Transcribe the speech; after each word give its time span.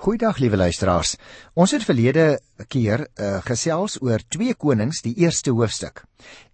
Goeiedag 0.00 0.38
liewe 0.40 0.56
luisteraars. 0.56 1.10
Ons 1.60 1.74
het 1.76 1.82
verlede 1.84 2.38
keer 2.72 3.02
uh, 3.04 3.34
gesels 3.44 3.98
oor 4.00 4.22
2 4.32 4.54
Konings, 4.56 5.02
die 5.04 5.12
eerste 5.20 5.52
hoofstuk. 5.52 6.06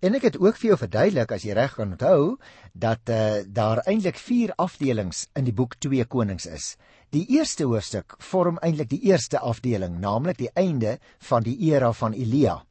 En 0.03 0.19
ek 0.19 0.26
het 0.26 0.38
ook 0.42 0.58
vir 0.58 0.72
jou 0.72 0.79
verduidelik 0.80 1.37
as 1.37 1.46
jy 1.46 1.54
reg 1.54 1.77
kan 1.79 1.95
onthou 1.95 2.40
dat 2.74 3.06
uh, 3.06 3.46
daar 3.46 3.85
eintlik 3.87 4.19
4 4.19 4.56
afdelings 4.59 5.29
in 5.38 5.46
die 5.46 5.54
boek 5.54 5.79
2 5.79 6.11
Konings 6.11 6.51
is. 6.51 6.72
Die 7.14 7.22
eerste 7.38 7.71
hoofstuk 7.71 8.19
vorm 8.19 8.59
eintlik 8.67 8.90
die 8.90 9.04
eerste 9.12 9.38
afdeling, 9.38 10.00
naamlik 10.02 10.42
die 10.42 10.50
einde 10.58 10.98
van 11.30 11.46
die 11.46 11.54
era 11.70 11.94
van 11.94 12.18
Elia. 12.18 12.64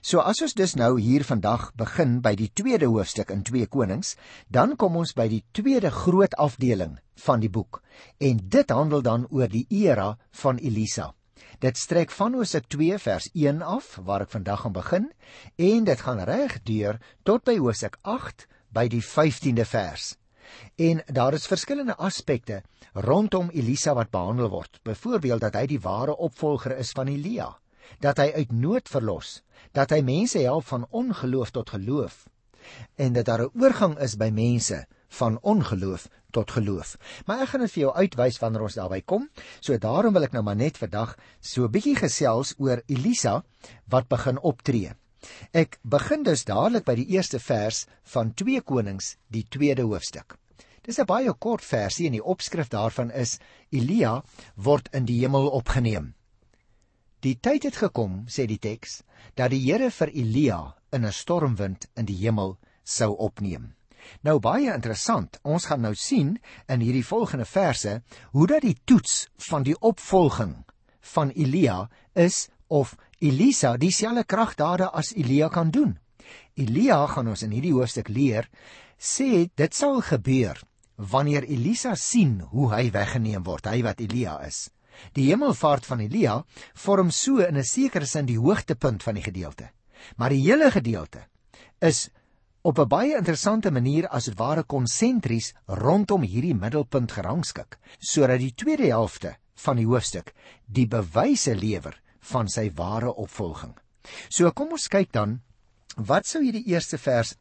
So 0.00 0.20
as 0.20 0.42
ons 0.42 0.54
dus 0.58 0.74
nou 0.74 1.00
hier 1.00 1.24
vandag 1.24 1.70
begin 1.78 2.20
by 2.24 2.34
die 2.38 2.50
tweede 2.54 2.88
hoofstuk 2.90 3.30
in 3.30 3.42
2 3.46 3.66
Konings, 3.72 4.16
dan 4.48 4.76
kom 4.76 4.96
ons 5.00 5.14
by 5.16 5.28
die 5.30 5.42
tweede 5.52 5.90
groot 5.90 6.34
afdeling 6.34 6.98
van 7.24 7.40
die 7.40 7.50
boek. 7.50 7.82
En 8.18 8.40
dit 8.42 8.70
handel 8.70 9.02
dan 9.02 9.26
oor 9.30 9.48
die 9.48 9.66
era 9.70 10.16
van 10.42 10.58
Elisa. 10.58 11.12
Dit 11.62 11.78
strek 11.78 12.10
van 12.10 12.34
Hosea 12.34 12.60
2 12.68 12.98
vers 12.98 13.28
1 13.32 13.62
af 13.62 13.94
waar 14.02 14.24
ek 14.24 14.34
vandag 14.34 14.64
gaan 14.64 14.74
begin 14.74 15.06
en 15.56 15.84
dit 15.86 16.00
gaan 16.00 16.24
reg 16.26 16.58
deur 16.66 16.98
tot 17.22 17.44
by 17.46 17.56
Hosea 17.60 17.92
8 18.02 18.46
by 18.74 18.88
die 18.90 19.02
15de 19.04 19.66
vers. 19.68 20.16
En 20.76 21.00
daar 21.06 21.38
is 21.38 21.46
verskillende 21.46 21.96
aspekte 21.96 22.62
rondom 22.92 23.50
Elisa 23.54 23.94
wat 23.94 24.10
behandel 24.10 24.50
word. 24.50 24.80
Byvoorbeeld 24.82 25.40
dat 25.40 25.56
hy 25.56 25.66
die 25.70 25.80
ware 25.80 26.16
opvolger 26.16 26.76
is 26.76 26.90
van 26.96 27.08
Elia 27.08 27.52
dat 28.00 28.18
hy 28.18 28.32
uit 28.32 28.52
nood 28.52 28.88
verlos, 28.88 29.42
dat 29.72 29.90
hy 29.90 30.00
mense 30.00 30.38
help 30.38 30.64
van 30.64 30.86
ongeloof 30.90 31.50
tot 31.50 31.70
geloof 31.70 32.26
en 32.94 33.12
dat 33.12 33.24
daar 33.24 33.42
'n 33.42 33.60
oorgang 33.60 33.98
is 33.98 34.16
by 34.16 34.30
mense 34.30 34.86
van 35.08 35.38
ongeloof 35.40 36.08
tot 36.30 36.50
geloof. 36.50 36.96
Maar 37.26 37.40
ek 37.40 37.48
gaan 37.48 37.60
dit 37.60 37.72
vir 37.72 37.82
jou 37.82 37.94
uitwys 37.94 38.38
wanneer 38.38 38.62
ons 38.62 38.74
daarby 38.74 39.00
kom. 39.04 39.30
So 39.60 39.78
daarom 39.78 40.12
wil 40.12 40.22
ek 40.22 40.32
nou 40.32 40.42
maar 40.42 40.56
net 40.56 40.78
vandag 40.78 41.16
so 41.40 41.64
'n 41.64 41.70
bietjie 41.70 41.96
gesels 41.96 42.54
oor 42.58 42.82
Elisa 42.86 43.44
wat 43.88 44.08
begin 44.08 44.38
optree. 44.38 44.94
Ek 45.52 45.78
begin 45.82 46.22
dus 46.22 46.44
dadelik 46.44 46.84
by 46.84 46.94
die 46.94 47.06
eerste 47.06 47.38
vers 47.38 47.86
van 48.02 48.34
2 48.34 48.60
Konings, 48.60 49.16
die 49.28 49.46
tweede 49.48 49.82
hoofstuk. 49.82 50.36
Dis 50.82 50.98
'n 50.98 51.06
baie 51.06 51.32
kort 51.32 51.64
versie 51.64 52.06
en 52.06 52.12
die 52.12 52.24
opskrif 52.24 52.68
daarvan 52.68 53.10
is 53.10 53.38
Elia 53.70 54.22
word 54.56 54.88
in 54.92 55.04
die 55.04 55.20
hemel 55.20 55.48
opgeneem. 55.48 56.14
Die 57.22 57.36
tyd 57.38 57.62
het 57.68 57.76
gekom, 57.78 58.24
sê 58.26 58.48
die 58.50 58.58
teks, 58.58 59.02
dat 59.38 59.52
die 59.52 59.60
Here 59.62 59.92
vir 59.94 60.10
Elia 60.10 60.74
in 60.90 61.04
'n 61.06 61.12
stormwind 61.12 61.86
in 61.94 62.06
die 62.06 62.18
hemel 62.18 62.58
sou 62.82 63.14
opneem. 63.14 63.74
Nou 64.22 64.40
baie 64.40 64.74
interessant. 64.74 65.38
Ons 65.44 65.66
gaan 65.66 65.80
nou 65.80 65.94
sien 65.94 66.40
in 66.68 66.80
hierdie 66.80 67.06
volgende 67.06 67.44
verse 67.44 68.02
hoe 68.32 68.46
dat 68.46 68.62
die 68.62 68.76
toets 68.84 69.28
van 69.36 69.62
die 69.62 69.78
opvolging 69.80 70.64
van 71.00 71.30
Elia 71.30 71.88
is 72.14 72.48
of 72.66 72.96
Elisa 73.18 73.76
dieselfde 73.76 74.24
kragdade 74.24 74.90
as 74.90 75.14
Elia 75.14 75.48
kan 75.48 75.70
doen. 75.70 75.98
Elia 76.54 77.06
gaan 77.06 77.28
ons 77.28 77.42
in 77.42 77.50
hierdie 77.50 77.72
hoofstuk 77.72 78.08
leer 78.08 78.48
sê 78.98 79.48
dit 79.54 79.74
sal 79.74 80.00
gebeur 80.00 80.58
wanneer 80.96 81.44
Elisa 81.44 81.94
sien 81.94 82.40
hoe 82.50 82.72
hy 82.74 82.90
weggeneem 82.90 83.42
word, 83.44 83.66
hy 83.66 83.82
wat 83.82 84.00
Elia 84.00 84.40
is. 84.46 84.70
Die 85.12 85.28
hemelvaart 85.30 85.86
van 85.86 86.00
Elia 86.00 86.44
vorm 86.74 87.10
so 87.10 87.38
in 87.38 87.56
'n 87.56 87.64
sekere 87.64 88.06
sin 88.06 88.26
die 88.26 88.38
hoogtepunt 88.38 89.02
van 89.02 89.14
die 89.14 89.22
gedeelte. 89.22 89.70
Maar 90.16 90.30
die 90.30 90.42
hele 90.42 90.70
gedeelte 90.70 91.26
is 91.80 92.10
op 92.62 92.78
'n 92.78 92.88
baie 92.88 93.16
interessante 93.16 93.70
manier 93.70 94.08
as 94.08 94.24
dit 94.24 94.38
ware 94.38 94.62
konsentries 94.62 95.54
rondom 95.66 96.22
hierdie 96.22 96.54
middelpunt 96.54 97.12
gerangskik, 97.12 97.78
sodat 97.98 98.38
die 98.38 98.54
tweede 98.54 98.86
helfte 98.86 99.36
van 99.54 99.76
die 99.76 99.86
hoofstuk 99.86 100.32
die 100.66 100.86
bewyse 100.86 101.54
lewer 101.54 102.00
van 102.20 102.48
sy 102.48 102.70
ware 102.74 103.14
opvolging. 103.14 103.74
So 104.28 104.50
kom 104.50 104.70
ons 104.72 104.88
kyk 104.88 105.12
dan 105.12 105.40
wat 105.96 106.26
sou 106.26 106.42
hierdie 106.42 106.66
eerste 106.66 106.98
vers 106.98 107.34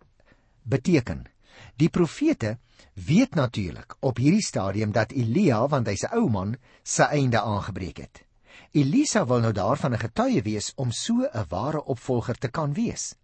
beteken? 0.64 1.28
Die 1.76 1.90
profete 1.90 2.58
weet 2.94 3.36
natuurlik 3.36 3.96
op 4.00 4.18
hierdie 4.18 4.44
stadium 4.44 4.92
dat 4.92 5.12
Elia, 5.12 5.68
want 5.68 5.88
hy's 5.88 6.04
'n 6.04 6.16
ou 6.18 6.30
man, 6.30 6.58
sy 6.84 7.04
einde 7.04 7.42
aangebreek 7.42 7.98
het. 7.98 8.26
Elisa 8.72 9.26
wil 9.26 9.40
nou 9.40 9.52
daarvan 9.52 9.94
'n 9.94 10.00
getuie 10.00 10.42
wees 10.42 10.74
om 10.76 10.92
so 10.92 11.28
'n 11.34 11.46
ware 11.50 11.84
opvolger 11.84 12.38
te 12.38 12.48
kan 12.48 12.74
wees. 12.74 13.16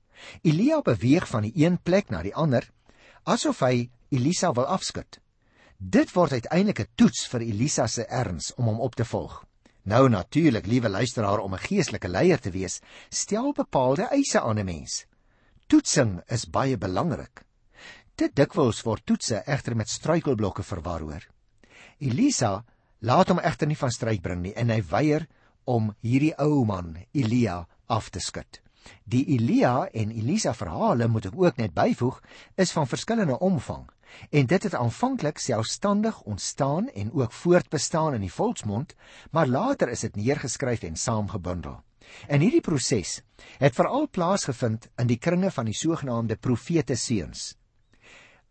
Elia 0.41 0.81
beweeg 0.81 1.27
van 1.27 1.41
die 1.41 1.53
een 1.55 1.77
plek 1.77 2.09
na 2.09 2.21
die 2.21 2.35
ander 2.35 2.71
asof 3.23 3.59
hy 3.59 3.89
Elisa 4.09 4.53
wil 4.53 4.65
afskud. 4.65 5.19
Dit 5.77 6.13
word 6.15 6.31
uiteindelik 6.31 6.79
'n 6.79 6.91
toets 6.95 7.27
vir 7.27 7.41
Elisa 7.41 7.87
se 7.87 8.05
erns 8.05 8.53
om 8.55 8.65
hom 8.65 8.79
op 8.79 8.95
te 8.95 9.05
volg. 9.05 9.45
Nou 9.83 10.09
natuurlik, 10.09 10.65
liewe 10.65 10.89
luisteraar, 10.89 11.39
om 11.39 11.53
'n 11.53 11.67
geestelike 11.67 12.07
leier 12.07 12.39
te 12.39 12.51
wees, 12.51 12.81
stel 13.09 13.53
bepaalde 13.53 14.07
eise 14.11 14.41
aan 14.41 14.59
'n 14.59 14.65
mens. 14.65 15.05
Toetsing 15.67 16.21
is 16.27 16.49
baie 16.49 16.77
belangrik. 16.77 17.46
Te 18.17 18.31
dikwels 18.33 18.79
word 18.81 19.03
toetse 19.05 19.43
egter 19.45 19.75
met 19.77 19.91
struikelblokke 19.93 20.63
verwarroor. 20.65 21.21
Elisa 22.01 22.63
laat 23.05 23.29
hom 23.29 23.41
egter 23.45 23.69
nie 23.69 23.77
van 23.77 23.91
stryd 23.93 24.23
bring 24.25 24.39
nie 24.41 24.53
en 24.57 24.71
hy 24.73 24.79
weier 24.89 25.27
om 25.69 25.91
hierdie 26.01 26.31
ou 26.41 26.63
man 26.65 26.95
Elia 27.13 27.59
af 27.85 28.07
te 28.09 28.23
skud. 28.23 28.57
Die 29.05 29.21
Elia 29.35 29.85
en 29.93 30.09
Elisa 30.15 30.55
verhale 30.57 31.05
moet 31.11 31.27
ek 31.29 31.37
ook 31.37 31.59
net 31.61 31.75
byvoeg 31.77 32.17
is 32.65 32.73
van 32.73 32.89
verskillende 32.89 33.37
omvang 33.37 33.85
en 34.31 34.49
dit 34.49 34.65
het 34.65 34.79
aanvanklik 34.79 35.37
selfstandig 35.37 36.17
ontstaan 36.25 36.89
en 36.97 37.13
ook 37.13 37.37
voortbestaan 37.43 38.17
in 38.17 38.25
die 38.25 38.33
volksmond, 38.33 38.95
maar 39.29 39.45
later 39.45 39.93
is 39.93 40.07
dit 40.07 40.15
neergeskryf 40.15 40.87
en 40.89 40.97
saamgebundel. 40.97 41.83
En 42.25 42.41
hierdie 42.41 42.65
proses 42.65 43.19
het 43.61 43.77
veral 43.77 44.09
plaasgevind 44.09 44.89
in 44.97 45.13
die 45.13 45.21
kringe 45.21 45.51
van 45.51 45.69
die 45.69 45.77
sogenaamde 45.77 46.39
profete 46.41 46.95
seuns. 46.95 47.56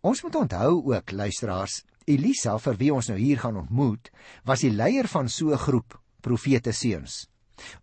Ons 0.00 0.22
moet 0.22 0.34
onthou 0.34 0.82
ook 0.92 1.12
luisteraars, 1.12 1.84
Elisa 2.06 2.58
vir 2.58 2.76
wie 2.76 2.92
ons 2.94 3.08
nou 3.08 3.18
hier 3.18 3.38
gaan 3.42 3.56
ontmoet, 3.56 4.10
was 4.44 4.62
die 4.62 4.70
leier 4.70 5.08
van 5.08 5.28
so 5.28 5.50
'n 5.50 5.58
groep 5.58 5.98
profete 6.20 6.72
seuns. 6.72 7.26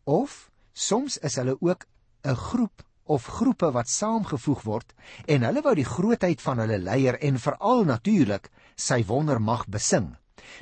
Of 0.06 0.50
soms 0.74 1.18
is 1.18 1.36
hulle 1.36 1.58
ook 1.60 1.86
'n 2.24 2.36
groep 2.36 2.84
of 3.04 3.26
groepe 3.26 3.72
wat 3.72 3.90
saamgevoeg 3.90 4.62
word 4.64 4.94
en 5.28 5.44
hulle 5.44 5.62
wou 5.62 5.76
die 5.76 5.88
grootheid 5.88 6.42
van 6.42 6.60
hulle 6.64 6.80
leier 6.80 7.20
en 7.20 7.40
veral 7.40 7.84
natuurlik 7.86 8.50
sy 8.76 9.04
wondermag 9.04 9.68
besing. 9.68 10.16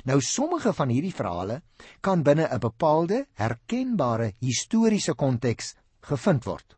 Nou 0.04 0.20
sommige 0.20 0.72
van 0.72 0.88
hierdie 0.88 1.14
verhale 1.14 1.62
kan 2.00 2.22
binne 2.22 2.48
'n 2.48 2.58
bepaalde 2.58 3.26
herkenbare 3.34 4.32
historiese 4.40 5.14
konteks 5.14 5.74
gevind 6.00 6.44
word. 6.44 6.76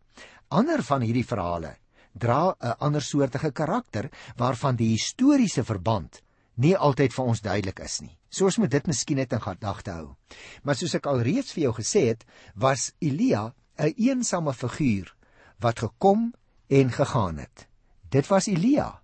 Ander 0.48 0.82
van 0.82 1.00
hierdie 1.00 1.26
verhale 1.26 1.76
dra 2.14 2.54
'n 2.60 2.75
ander 2.78 3.02
soortige 3.02 3.50
karakter 3.52 4.10
waarvan 4.36 4.76
die 4.76 4.91
historiese 4.91 5.64
verband 5.64 6.22
nie 6.54 6.76
altyd 6.76 7.12
vir 7.12 7.25
ons 7.25 7.41
duidelik 7.41 7.80
is 7.80 8.00
nie. 8.00 8.19
So 8.30 8.44
ons 8.44 8.58
moet 8.58 8.70
dit 8.70 8.86
miskien 8.86 9.16
net 9.16 9.32
in 9.32 9.41
gedagte 9.41 9.91
hou. 9.91 10.14
Maar 10.62 10.74
soos 10.74 10.94
ek 10.94 11.06
alreeds 11.06 11.53
vir 11.53 11.62
jou 11.62 11.72
gesê 11.72 12.06
het, 12.08 12.24
was 12.54 12.92
Elia 13.00 13.54
'n 13.78 13.86
een 13.86 13.94
eensame 14.08 14.53
figuur 14.53 15.14
wat 15.60 15.78
gekom 15.78 16.32
en 16.69 16.91
gegaan 16.91 17.38
het. 17.38 17.69
Dit 18.10 18.26
was 18.26 18.47
Elia. 18.47 19.00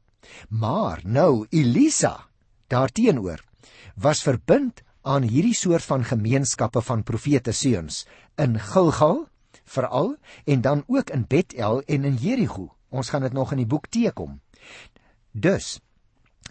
Maar 0.49 1.00
nou 1.04 1.47
Elisa 1.50 2.28
daarteenoor 2.69 3.44
was 3.97 4.22
verbind 4.22 4.82
aan 5.03 5.22
hierdie 5.22 5.54
soort 5.54 5.82
van 5.82 6.04
gemeenskappe 6.04 6.82
van 6.82 7.03
profete 7.03 7.53
seuns 7.53 8.06
in 8.37 8.59
Gilgal 8.59 9.28
veral 9.65 10.16
en 10.44 10.60
dan 10.60 10.84
ook 10.87 11.10
in 11.10 11.25
Bethel 11.28 11.82
en 11.82 12.04
in 12.04 12.15
Jerigo. 12.15 12.76
Ons 12.91 13.11
gaan 13.11 13.23
dit 13.27 13.34
nog 13.34 13.53
in 13.55 13.62
die 13.62 13.71
boek 13.71 13.89
teekom. 13.89 14.41
Dus 15.33 15.78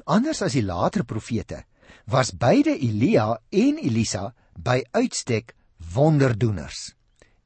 anders 0.05 0.41
as 0.45 0.55
die 0.55 0.63
later 0.63 1.03
profete 1.03 1.63
was 2.09 2.31
beide 2.31 2.75
Elia 2.77 3.33
en 3.51 3.77
Elisa 3.81 4.29
by 4.55 4.79
uitstek 4.95 5.53
wonderdoeners. 5.93 6.93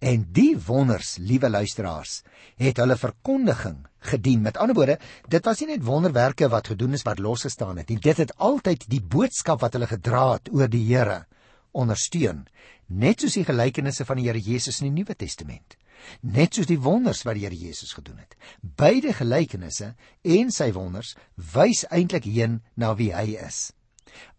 En 0.03 0.25
die 0.35 0.57
wonders, 0.59 1.15
liewe 1.23 1.49
luisteraars, 1.49 2.21
het 2.59 2.79
hulle 2.81 2.97
verkondiging 2.99 3.85
gedien. 4.11 4.41
Met 4.43 4.57
ander 4.59 4.75
woorde, 4.75 4.97
dit 5.31 5.45
was 5.47 5.61
nie 5.63 5.69
net 5.71 5.85
wonderwerke 5.87 6.49
wat 6.51 6.73
gedoen 6.73 6.97
is 6.97 7.05
wat 7.07 7.23
losgestaan 7.23 7.79
het 7.79 7.89
nie. 7.89 8.01
Dit 8.03 8.19
het 8.19 8.33
altyd 8.35 8.83
die 8.91 8.99
boodskap 8.99 9.63
wat 9.63 9.77
hulle 9.77 9.87
gedra 9.87 10.33
het 10.33 10.51
oor 10.51 10.67
die 10.67 10.83
Here 10.89 11.23
ondersteun, 11.73 12.43
net 12.85 13.23
soos 13.23 13.39
die 13.39 13.47
gelykenisse 13.47 14.05
van 14.05 14.19
die 14.19 14.27
Here 14.27 14.39
Jesus 14.43 14.81
in 14.81 14.91
die 14.91 14.99
Nuwe 14.99 15.15
Testament 15.15 15.77
net 16.21 16.55
soos 16.55 16.69
die 16.69 16.79
wonders 16.81 17.23
wat 17.27 17.37
die 17.37 17.45
Here 17.45 17.57
Jesus 17.57 17.93
gedoen 17.93 18.19
het. 18.21 18.35
Beide 18.61 19.13
gelykenisse 19.13 19.93
en 20.21 20.51
sy 20.51 20.71
wonders 20.75 21.15
wys 21.53 21.85
eintlik 21.89 22.27
heen 22.29 22.61
na 22.75 22.93
wie 22.99 23.11
hy 23.13 23.37
is. 23.39 23.71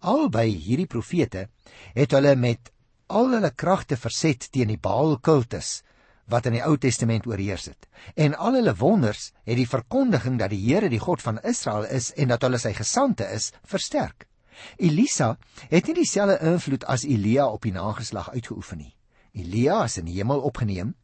Albei 0.00 0.50
hierdie 0.52 0.90
profete 0.90 1.48
het 1.94 2.14
hulle 2.14 2.36
met 2.36 2.70
al 3.06 3.32
hulle 3.34 3.50
kragte 3.50 3.96
verset 4.00 4.48
teen 4.52 4.70
die 4.72 4.80
Baal 4.80 5.18
kultus 5.18 5.82
wat 6.30 6.46
in 6.48 6.56
die 6.56 6.62
Ou 6.64 6.76
Testament 6.80 7.26
oorheers 7.28 7.66
het. 7.68 7.88
En 8.16 8.34
al 8.34 8.56
hulle 8.58 8.74
wonders 8.80 9.32
het 9.44 9.58
die 9.58 9.68
verkondiging 9.68 10.38
dat 10.40 10.54
die 10.54 10.62
Here 10.62 10.88
die 10.88 11.02
God 11.02 11.22
van 11.22 11.40
Israel 11.44 11.84
is 11.84 12.12
en 12.16 12.32
dat 12.32 12.46
hulle 12.46 12.60
sy 12.60 12.72
gesande 12.72 13.28
is, 13.28 13.50
versterk. 13.68 14.26
Elisa 14.78 15.34
het 15.68 15.86
nie 15.86 15.98
dieselfde 15.98 16.38
invloed 16.46 16.84
as 16.88 17.04
Elia 17.04 17.46
op 17.50 17.66
die 17.66 17.74
nageslag 17.74 18.30
uitgeoefen 18.32 18.78
nie. 18.78 18.94
Elia 19.34 19.82
is 19.84 19.98
in 19.98 20.06
die 20.08 20.16
hemel 20.20 20.40
opgeneem, 20.46 20.94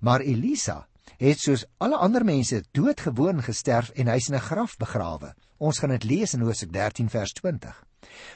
maar 0.00 0.20
Elisa 0.20 0.86
het 1.16 1.40
soos 1.40 1.64
alle 1.78 1.96
ander 1.96 2.24
mense 2.24 2.62
doodgewoon 2.76 3.42
gesterf 3.42 3.90
en 3.96 4.08
hy's 4.12 4.28
in 4.28 4.36
'n 4.36 4.48
graf 4.48 4.76
begrawe. 4.76 5.34
Ons 5.58 5.78
gaan 5.78 5.90
dit 5.90 6.04
lees 6.04 6.34
in 6.34 6.40
Hosea 6.40 6.68
13 6.70 7.08
vers 7.08 7.32
20. 7.32 7.84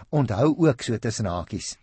Onthou 0.08 0.54
ook 0.68 0.82
so 0.82 0.98
tussen 0.98 1.26
hakies. 1.26 1.76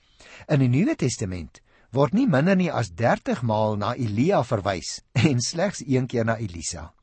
In 0.48 0.59
die 0.59 0.68
Nuwe 0.68 0.95
Testament 0.95 1.62
word 1.92 2.13
nie 2.13 2.27
minder 2.27 2.56
nie 2.56 2.71
as 2.71 2.89
30 2.89 3.42
maal 3.42 3.77
na 3.77 3.94
Elia 3.95 4.44
verwys 4.44 5.01
en 5.13 5.39
slegs 5.42 5.83
een 5.86 6.07
keer 6.07 6.25
na 6.25 6.38
Elisa. 6.38 6.94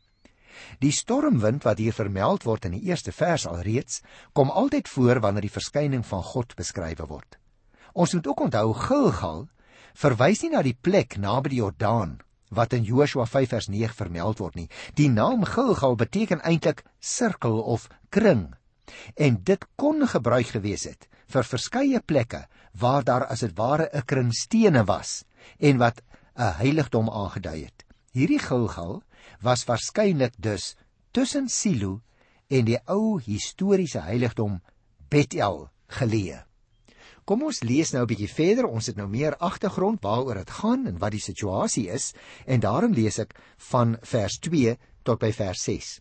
Die 0.79 0.93
stormwind 0.93 1.65
wat 1.65 1.79
hier 1.79 1.93
vermeld 1.93 2.45
word 2.45 2.65
in 2.65 2.73
die 2.73 2.85
eerste 2.91 3.13
vers 3.13 3.47
alreeds, 3.47 4.03
kom 4.33 4.51
altyd 4.51 4.89
voor 4.89 5.21
wanneer 5.21 5.49
die 5.49 5.57
verskyning 5.57 6.05
van 6.07 6.23
God 6.23 6.55
beskryf 6.57 6.99
word. 7.09 7.39
Ons 7.95 8.15
moet 8.15 8.27
ook 8.27 8.41
onthou 8.41 8.73
Gilgal 8.75 9.49
verwys 9.95 10.43
nie 10.43 10.51
na 10.51 10.63
die 10.63 10.79
plek 10.81 11.17
naby 11.19 11.55
die 11.55 11.63
Jordaan 11.63 12.19
wat 12.55 12.73
in 12.73 12.85
Joshua 12.85 13.27
5 13.27 13.49
vers 13.49 13.69
9 13.69 13.95
vermeld 13.95 14.39
word 14.39 14.55
nie. 14.55 14.69
Die 14.95 15.09
naam 15.09 15.45
Gilgal 15.45 15.97
beteken 15.97 16.43
eintlik 16.43 16.85
sirkel 17.01 17.61
of 17.63 17.89
kring. 18.09 18.55
En 19.17 19.41
dit 19.43 19.67
kon 19.77 20.07
gebruik 20.09 20.55
gewees 20.55 20.85
het 20.85 21.09
vir 21.35 21.47
verskeie 21.49 22.01
plekke 22.05 22.45
waar 22.79 23.05
daar 23.05 23.25
as 23.33 23.41
dit 23.41 23.55
ware 23.57 23.89
'n 23.93 24.05
kring 24.07 24.33
stene 24.33 24.85
was 24.85 25.25
en 25.59 25.79
wat 25.79 26.03
'n 26.37 26.57
heiligdom 26.61 27.11
aangedui 27.11 27.65
het. 27.65 27.85
Hierdie 28.13 28.39
Gilgal 28.39 29.03
was 29.41 29.65
waarskynlik 29.65 30.35
dus 30.39 30.77
tussen 31.13 31.49
Silo 31.49 32.03
en 32.49 32.65
die 32.65 32.79
ou 32.87 33.21
historiese 33.21 34.01
heiligdom 34.01 34.61
Bethel 35.09 35.71
geleë. 35.89 36.45
Kom 37.25 37.41
ons 37.43 37.63
lees 37.65 37.91
nou 37.95 38.03
'n 38.05 38.07
bietjie 38.07 38.29
verder. 38.29 38.67
Ons 38.69 38.87
het 38.87 38.97
nou 38.97 39.09
meer 39.09 39.37
agtergrond 39.37 40.03
waaroor 40.03 40.35
dit 40.35 40.51
gaan 40.51 40.87
en 40.87 40.99
wat 40.99 41.13
die 41.13 41.21
situasie 41.21 41.89
is 41.89 42.13
en 42.47 42.61
daarom 42.61 42.93
lees 42.93 43.19
ek 43.19 43.35
van 43.71 43.97
vers 44.03 44.39
2 44.39 44.77
tot 45.03 45.19
by 45.19 45.33
vers 45.33 45.63
6. 45.63 46.01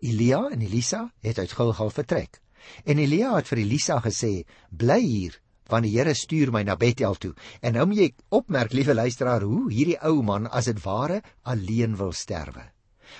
Elia 0.00 0.48
en 0.50 0.62
Elisa 0.62 1.12
het 1.20 1.38
uit 1.38 1.52
Gilgal 1.52 1.90
vertrek. 1.90 2.40
En 2.84 2.98
Elia 2.98 3.34
het 3.36 3.48
vir 3.48 3.58
Elisa 3.58 4.00
gesê: 4.00 4.46
"Bly 4.70 5.00
hier, 5.00 5.40
want 5.68 5.84
die 5.84 5.92
Here 5.98 6.14
stuur 6.14 6.52
my 6.52 6.62
na 6.62 6.76
Bethel 6.76 7.14
toe." 7.14 7.34
En 7.60 7.72
nou 7.72 7.86
moet 7.86 7.98
jy 7.98 8.14
opmerk, 8.30 8.72
liewe 8.72 8.94
luisteraar, 8.94 9.42
hoe 9.42 9.70
hierdie 9.72 10.00
ou 10.02 10.22
man 10.22 10.46
as 10.46 10.64
dit 10.64 10.82
ware 10.84 11.22
alleen 11.42 11.96
wil 11.96 12.12
sterwe. 12.12 12.72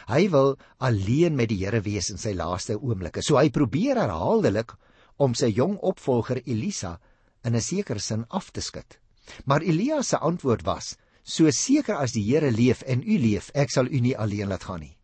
Hy 0.09 0.31
wil 0.31 0.57
alleen 0.79 1.37
met 1.37 1.49
die 1.49 1.65
Here 1.65 1.81
wees 1.81 2.11
in 2.11 2.19
sy 2.19 2.33
laaste 2.33 2.79
oomblikke. 2.81 3.23
So 3.23 3.37
hy 3.37 3.51
probeer 3.51 3.97
herhaaldelik 3.97 4.73
om 5.17 5.35
sy 5.35 5.51
jong 5.53 5.77
opvolger 5.85 6.41
Elisa 6.47 6.99
in 7.45 7.55
'n 7.55 7.61
sekere 7.61 7.99
sin 7.99 8.25
af 8.29 8.51
te 8.51 8.61
skud. 8.61 8.99
Maar 9.45 9.63
Elia 9.63 10.03
se 10.03 10.19
antwoord 10.19 10.63
was: 10.63 10.97
"So 11.23 11.51
seker 11.51 11.97
as 11.97 12.13
die 12.13 12.25
Here 12.25 12.51
leef 12.51 12.83
en 12.83 13.03
u 13.03 13.19
leef, 13.19 13.51
ek 13.55 13.71
sal 13.71 13.87
u 13.87 14.01
nie 14.01 14.19
alleen 14.19 14.49
laat 14.49 14.65
gaan 14.65 14.81
nie." 14.81 14.97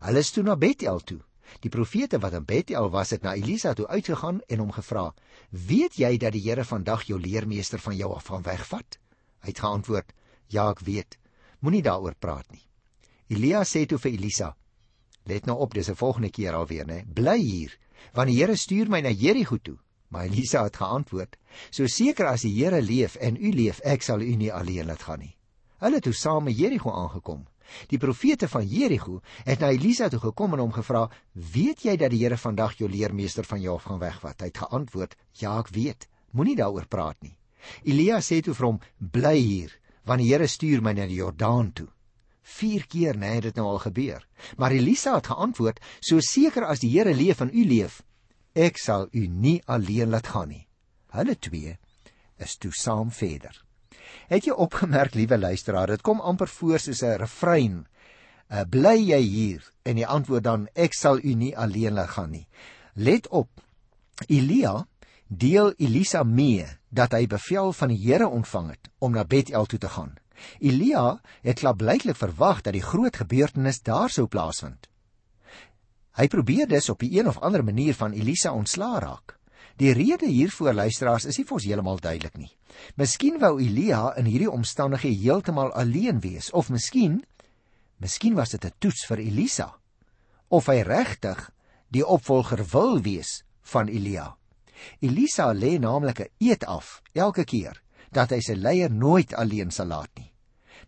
Hulle 0.00 0.18
is 0.18 0.30
toe 0.30 0.42
na 0.42 0.56
Bethel 0.56 1.00
toe. 1.00 1.20
Die 1.60 1.70
profete 1.70 2.18
wat 2.18 2.32
in 2.32 2.44
Bethel 2.44 2.90
was, 2.90 3.10
het 3.10 3.22
na 3.22 3.34
Elisa 3.34 3.74
toe 3.74 3.86
uitgegaan 3.86 4.40
en 4.48 4.58
hom 4.58 4.72
gevra: 4.72 5.14
"Weet 5.50 5.96
jy 5.96 6.16
dat 6.16 6.32
die 6.32 6.42
Here 6.42 6.64
vandag 6.64 7.02
jou 7.02 7.20
leermeester 7.20 7.78
van 7.78 7.96
jou 7.96 8.14
af 8.14 8.26
gaan 8.26 8.42
wegvat?" 8.42 8.98
Hy 9.40 9.48
het 9.48 9.58
geantwoord: 9.58 10.12
"Ja, 10.48 10.70
ek 10.70 10.80
weet. 10.80 11.18
Moenie 11.60 11.82
daaroor 11.82 12.14
praat 12.14 12.50
nie." 12.50 12.66
Elia 13.28 13.62
sê 13.64 13.86
toe 13.86 13.98
vir 13.98 14.12
Elisa: 14.12 14.56
"Let 15.24 15.46
nou 15.46 15.58
op, 15.58 15.74
dis 15.74 15.88
'n 15.88 15.94
volgende 15.94 16.30
keer 16.30 16.54
alweer, 16.54 16.86
né? 16.86 17.04
Bly 17.06 17.38
hier, 17.38 17.78
want 18.12 18.28
die 18.28 18.36
Here 18.36 18.56
stuur 18.56 18.88
my 18.88 19.00
na 19.00 19.10
Jerigo 19.10 19.56
toe." 19.56 19.78
Maar 20.14 20.24
Elisa 20.30 20.62
het 20.62 20.76
geantwoord: 20.76 21.36
"So 21.70 21.86
seker 21.86 22.26
as 22.26 22.44
die 22.46 22.54
Here 22.54 22.82
leef 22.82 23.16
en 23.16 23.36
u 23.36 23.50
leef, 23.50 23.80
ek 23.82 24.02
sal 24.02 24.20
u 24.20 24.36
nie 24.36 24.52
alleen 24.52 24.86
laat 24.86 25.02
gaan 25.02 25.18
nie." 25.18 25.36
Hulle 25.82 25.94
het 25.94 26.02
toe 26.06 26.14
saam 26.14 26.44
met 26.44 26.58
Jerigo 26.58 26.92
aangekom. 26.92 27.46
Die 27.90 27.98
profete 27.98 28.48
van 28.48 28.66
Jerigo 28.66 29.20
het 29.44 29.58
na 29.58 29.70
Elisa 29.70 30.08
toe 30.08 30.20
gekom 30.20 30.52
en 30.52 30.58
hom 30.58 30.72
gevra: 30.72 31.10
"Weet 31.32 31.82
jy 31.82 31.96
dat 31.96 32.10
die 32.10 32.22
Here 32.22 32.36
vandag 32.36 32.78
jou 32.78 32.90
leermeester 32.90 33.44
van 33.44 33.60
jou 33.60 33.74
af 33.74 33.82
gaan 33.82 33.98
wegvat?" 33.98 34.40
Hy 34.40 34.46
het 34.46 34.58
geantwoord: 34.58 35.16
"Ja, 35.32 35.58
ek 35.58 35.68
weet. 35.68 36.08
Moenie 36.30 36.56
daaroor 36.56 36.86
praat 36.86 37.16
nie." 37.22 37.36
Elia 37.82 38.20
sê 38.20 38.40
toe 38.40 38.54
vir 38.54 38.66
hom: 38.66 38.80
"Bly 38.98 39.36
hier, 39.36 39.78
want 40.04 40.20
die 40.20 40.30
Here 40.30 40.46
stuur 40.46 40.82
my 40.82 40.92
na 40.92 41.06
die 41.06 41.18
Jordaan 41.18 41.72
toe." 41.72 41.88
4 42.42 42.86
keer 42.86 43.16
nê 43.16 43.34
het 43.34 43.42
dit 43.42 43.56
nou 43.56 43.66
al 43.66 43.78
gebeur. 43.78 44.26
Maar 44.56 44.70
Elisa 44.70 45.14
het 45.14 45.26
geantwoord: 45.26 45.80
"So 46.00 46.20
seker 46.20 46.64
as 46.64 46.80
die 46.80 46.90
Here 46.90 47.14
leef 47.14 47.40
en 47.40 47.50
u 47.52 47.64
leef, 47.64 48.02
ek 48.54 48.78
sal 48.78 49.08
u 49.12 49.26
nie 49.26 49.60
alleen 49.66 50.10
laat 50.14 50.30
gaan 50.30 50.48
nie. 50.48 50.66
Hulle 51.14 51.34
twee 51.38 51.76
is 52.38 52.56
toe 52.56 52.72
saam 52.72 53.10
verder. 53.10 53.54
Het 54.28 54.48
jy 54.48 54.54
opgemerk, 54.56 55.14
liewe 55.14 55.38
luisteraar, 55.38 55.92
dit 55.94 56.02
kom 56.02 56.20
amper 56.20 56.48
voor 56.48 56.78
soos 56.78 57.02
'n 57.02 57.18
refrein. 57.18 57.86
Uh, 58.50 58.62
bly 58.68 58.96
jy 58.98 59.20
hier 59.20 59.72
en 59.82 59.96
die 59.96 60.06
antwoord 60.06 60.44
dan 60.44 60.68
ek 60.74 60.94
sal 60.94 61.18
u 61.18 61.34
nie 61.34 61.56
alleen 61.56 61.94
laat 61.94 62.10
gaan 62.16 62.30
nie. 62.30 62.46
Let 62.94 63.28
op. 63.28 63.48
Elia 64.28 64.86
deel 65.28 65.72
Elisa 65.78 66.22
mee 66.22 66.66
dat 66.88 67.12
hy 67.12 67.26
bevel 67.26 67.72
van 67.72 67.88
die 67.88 67.98
Here 67.98 68.28
ontvang 68.28 68.70
het 68.70 68.90
om 68.98 69.12
na 69.12 69.24
Bethel 69.24 69.66
toe 69.66 69.78
te 69.78 69.88
gaan. 69.88 70.14
Elia 70.58 71.20
het 71.42 71.58
klaarblyklik 71.58 72.16
verwag 72.16 72.62
dat 72.62 72.72
die 72.72 72.82
groot 72.82 73.16
gebeurtenis 73.16 73.82
daar 73.82 74.10
sou 74.10 74.26
plaasvind. 74.26 74.88
Hy 76.14 76.28
probeer 76.30 76.68
dus 76.70 76.88
op 76.88 77.02
'n 77.02 77.10
een 77.10 77.28
of 77.28 77.38
ander 77.38 77.64
manier 77.64 77.94
van 77.94 78.12
Elisa 78.12 78.52
ontslaa 78.52 78.98
raak. 78.98 79.38
Die 79.76 79.92
rede 79.92 80.26
hiervoor 80.26 80.72
luisteraars 80.72 81.24
is 81.24 81.36
nie 81.38 81.44
vir 81.44 81.54
ons 81.54 81.64
heeltemal 81.64 82.00
duidelik 82.00 82.36
nie. 82.36 82.52
Miskien 82.96 83.38
wou 83.38 83.60
Elia 83.60 84.14
in 84.16 84.24
hierdie 84.24 84.50
omstandighede 84.50 85.20
heeltemal 85.22 85.72
alleen 85.72 86.20
wees 86.20 86.50
of 86.50 86.70
miskien 86.70 87.24
miskien 87.96 88.34
was 88.34 88.50
dit 88.50 88.64
'n 88.64 88.72
toets 88.78 89.06
vir 89.06 89.18
Elisa 89.18 89.74
of 90.48 90.66
hy 90.66 90.82
regtig 90.82 91.50
die 91.88 92.06
opvolger 92.06 92.64
wil 92.72 93.00
wees 93.02 93.44
van 93.62 93.88
Elia. 93.88 94.36
Elisa 95.00 95.52
lê 95.52 95.78
naamlik 95.78 96.20
'n 96.20 96.30
eed 96.38 96.64
af 96.64 97.02
elke 97.12 97.44
keer 97.44 97.82
dat 98.12 98.30
hy 98.30 98.40
sy 98.40 98.54
leier 98.54 98.90
nooit 98.90 99.34
alleen 99.34 99.70
sal 99.70 99.86
laat 99.86 100.10
nie. 100.16 100.33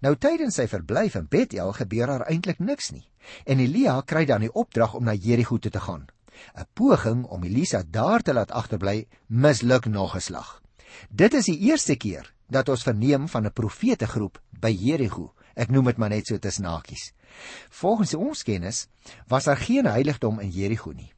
Nou 0.00 0.16
tydens 0.16 0.54
sy 0.54 0.66
verblyf 0.68 1.14
in 1.14 1.28
Bethel 1.30 1.72
gebeur 1.72 2.06
daar 2.06 2.26
eintlik 2.30 2.58
niks 2.58 2.90
nie. 2.92 3.06
En 3.44 3.58
Elia 3.58 4.00
kry 4.06 4.24
dan 4.24 4.40
die 4.40 4.52
opdrag 4.52 4.94
om 4.94 5.04
na 5.04 5.14
Jerigo 5.14 5.58
toe 5.58 5.70
te 5.70 5.80
gaan. 5.80 6.06
'n 6.54 6.66
Poging 6.74 7.24
om 7.24 7.44
Elisa 7.44 7.82
daar 7.90 8.22
te 8.22 8.32
laat 8.32 8.50
agterbly 8.50 9.06
misluk 9.26 9.86
nog 9.86 10.14
'n 10.16 10.20
slag. 10.20 10.62
Dit 11.10 11.34
is 11.34 11.44
die 11.44 11.58
eerste 11.58 11.96
keer 11.96 12.32
dat 12.48 12.68
ons 12.68 12.82
verneem 12.82 13.28
van 13.28 13.46
'n 13.46 13.52
profetegroep 13.52 14.40
by 14.60 14.70
Jerigo. 14.70 15.34
Ek 15.54 15.70
noem 15.70 15.84
dit 15.84 15.96
maar 15.96 16.08
net 16.08 16.26
so 16.26 16.38
tussen 16.38 16.64
hakies. 16.64 17.12
Volgens 17.68 18.14
ons 18.14 18.42
kennis 18.42 18.88
was 19.26 19.44
daar 19.44 19.56
geen 19.56 19.86
heiligdom 19.86 20.40
in 20.40 20.50
Jerigo 20.50 20.92
nie. 20.92 21.12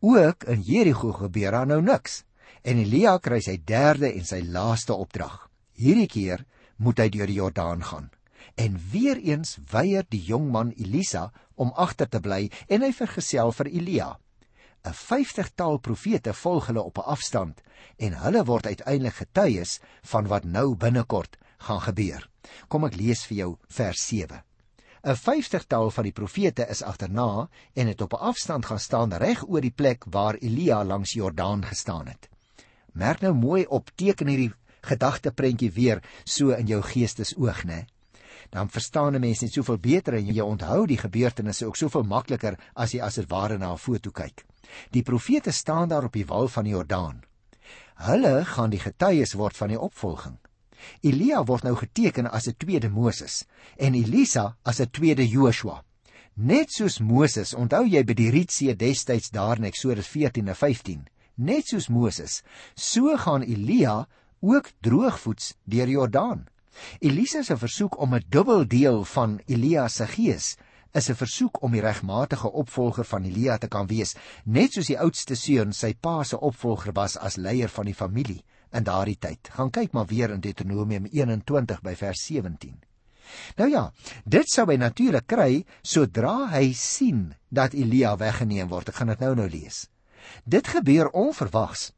Ook 0.00 0.44
in 0.44 0.60
Jerigo 0.60 1.12
gebeur 1.12 1.50
daar 1.50 1.66
nou 1.66 1.82
niks. 1.82 2.24
En 2.62 2.78
Elia 2.78 3.18
kry 3.18 3.40
sy 3.40 3.60
derde 3.64 4.12
en 4.12 4.24
sy 4.24 4.42
laaste 4.42 4.94
opdrag. 4.94 5.50
Hierdie 5.72 6.06
keer 6.06 6.44
moet 6.78 7.02
hy 7.02 7.08
deur 7.14 7.30
die 7.30 7.38
Jordaan 7.38 7.84
gaan. 7.84 8.08
En 8.54 8.78
weer 8.90 9.18
eens 9.18 9.58
weier 9.70 10.06
die 10.08 10.22
jong 10.22 10.50
man 10.50 10.72
Elisa 10.76 11.28
om 11.54 11.74
agter 11.74 12.08
te 12.08 12.20
bly 12.22 12.48
en 12.68 12.82
hy 12.86 12.92
vergesel 12.94 13.52
vir 13.52 13.70
Elia. 13.70 14.10
'n 14.86 14.94
50-tal 14.94 15.78
profete 15.82 16.32
volg 16.34 16.66
hulle 16.70 16.82
op 16.82 16.98
'n 16.98 17.10
afstand 17.14 17.62
en 17.96 18.18
hulle 18.22 18.44
word 18.44 18.66
uiteindelik 18.66 19.14
getuies 19.14 19.80
van 20.02 20.26
wat 20.26 20.44
nou 20.44 20.76
binnekort 20.76 21.36
gaan 21.58 21.80
gebeur. 21.80 22.28
Kom 22.68 22.84
ek 22.84 22.96
lees 22.96 23.24
vir 23.26 23.36
jou 23.36 23.50
vers 23.68 24.06
7. 24.06 24.42
'n 25.02 25.16
50-tal 25.16 25.90
van 25.90 26.04
die 26.04 26.12
profete 26.12 26.66
is 26.68 26.82
agterna 26.82 27.48
en 27.74 27.86
het 27.86 28.00
op 28.00 28.12
'n 28.12 28.24
afstand 28.30 28.66
gaan 28.66 28.78
staan 28.78 29.12
reg 29.12 29.44
oor 29.48 29.60
die 29.60 29.74
plek 29.74 30.04
waar 30.06 30.34
Elia 30.34 30.84
langs 30.84 31.12
Jordaan 31.12 31.64
gestaan 31.64 32.06
het. 32.06 32.28
Merk 32.92 33.20
nou 33.20 33.34
mooi 33.34 33.66
op 33.66 33.90
teken 33.94 34.26
hierdie 34.26 34.52
gedagteprentjie 34.80 35.72
weer 35.72 36.02
so 36.24 36.50
in 36.50 36.66
jou 36.66 36.82
geestesoog, 36.82 37.64
né? 37.64 37.86
dan 38.50 38.70
verstaan 38.70 39.14
'n 39.14 39.20
mens 39.20 39.40
net 39.40 39.52
soveel 39.52 39.78
beter 39.78 40.14
en 40.14 40.26
jy 40.26 40.40
onthou 40.40 40.86
die 40.86 40.98
gebeurtenisse 40.98 41.66
ook 41.66 41.76
soveel 41.76 42.02
makliker 42.02 42.58
as 42.74 42.92
jy 42.92 43.00
as 43.00 43.14
dit 43.14 43.28
ware 43.28 43.58
na 43.58 43.72
'n 43.72 43.78
foto 43.78 44.10
kyk. 44.10 44.46
Die 44.90 45.02
profete 45.02 45.52
staan 45.52 45.88
daar 45.88 46.04
op 46.04 46.12
die 46.12 46.26
wal 46.26 46.48
van 46.48 46.64
die 46.64 46.72
Jordaan. 46.72 47.22
Hulle 47.94 48.44
gaan 48.44 48.70
die 48.70 48.78
getuies 48.78 49.32
word 49.32 49.56
van 49.56 49.68
die 49.68 49.80
opvolging. 49.80 50.38
Elia 51.02 51.44
word 51.44 51.62
nou 51.62 51.76
geteken 51.76 52.30
as 52.30 52.46
'n 52.48 52.56
tweede 52.56 52.88
Moses 52.88 53.44
en 53.76 53.94
Elisa 53.94 54.56
as 54.62 54.80
'n 54.80 54.90
tweede 54.90 55.28
Joshua. 55.28 55.84
Net 56.34 56.70
soos 56.70 57.00
Moses, 57.00 57.54
onthou 57.54 57.84
jy 57.84 58.04
by 58.04 58.14
die 58.14 58.30
Rietsee 58.30 58.76
destyds 58.76 59.30
daar 59.30 59.56
in 59.56 59.64
Eksodus 59.64 60.06
14 60.06 60.48
en 60.48 60.54
15, 60.54 61.08
net 61.34 61.66
soos 61.66 61.88
Moses, 61.88 62.42
so 62.74 63.16
gaan 63.16 63.42
Elia 63.42 64.06
ook 64.40 64.70
droogvoets 64.80 65.54
deur 65.64 65.88
Jordaan. 65.88 66.46
Elisa 66.98 67.42
se 67.42 67.56
versoek 67.56 67.98
om 67.98 68.14
'n 68.14 68.24
dubbel 68.28 68.68
deel 68.68 69.04
van 69.04 69.40
Elia 69.46 69.88
se 69.88 70.06
gees 70.06 70.56
is 70.92 71.08
'n 71.10 71.14
versoek 71.14 71.62
om 71.62 71.72
die 71.72 71.80
regmatige 71.80 72.52
opvolger 72.52 73.04
van 73.04 73.24
Elia 73.24 73.58
te 73.58 73.68
kan 73.68 73.86
wees, 73.86 74.14
net 74.44 74.72
soos 74.72 74.86
die 74.86 74.98
oudste 74.98 75.34
seun 75.34 75.72
sy 75.72 75.94
pa 75.94 76.22
se 76.24 76.40
opvolger 76.40 76.92
was 76.92 77.16
as 77.16 77.36
leier 77.36 77.68
van 77.68 77.84
die 77.84 77.94
familie 77.94 78.44
in 78.72 78.84
daardie 78.84 79.18
tyd. 79.18 79.48
Gaan 79.52 79.70
kyk 79.70 79.92
maar 79.92 80.06
weer 80.06 80.30
in 80.30 80.40
Deuteronomium 80.40 81.04
21 81.04 81.80
by 81.82 81.94
vers 81.94 82.24
17. 82.26 82.80
Nou 83.56 83.70
ja, 83.70 83.92
dit 84.24 84.48
sou 84.48 84.66
hy 84.70 84.76
natuurlik 84.76 85.26
kry 85.26 85.64
sodra 85.82 86.48
hy 86.48 86.72
sien 86.72 87.34
dat 87.48 87.74
Elia 87.74 88.16
weggeneem 88.16 88.68
word. 88.68 88.88
Ek 88.88 88.94
gaan 88.94 89.12
dit 89.12 89.20
nou 89.20 89.34
nou 89.34 89.48
lees. 89.48 89.88
Dit 90.44 90.68
gebeur 90.68 91.10
onverwags. 91.10 91.92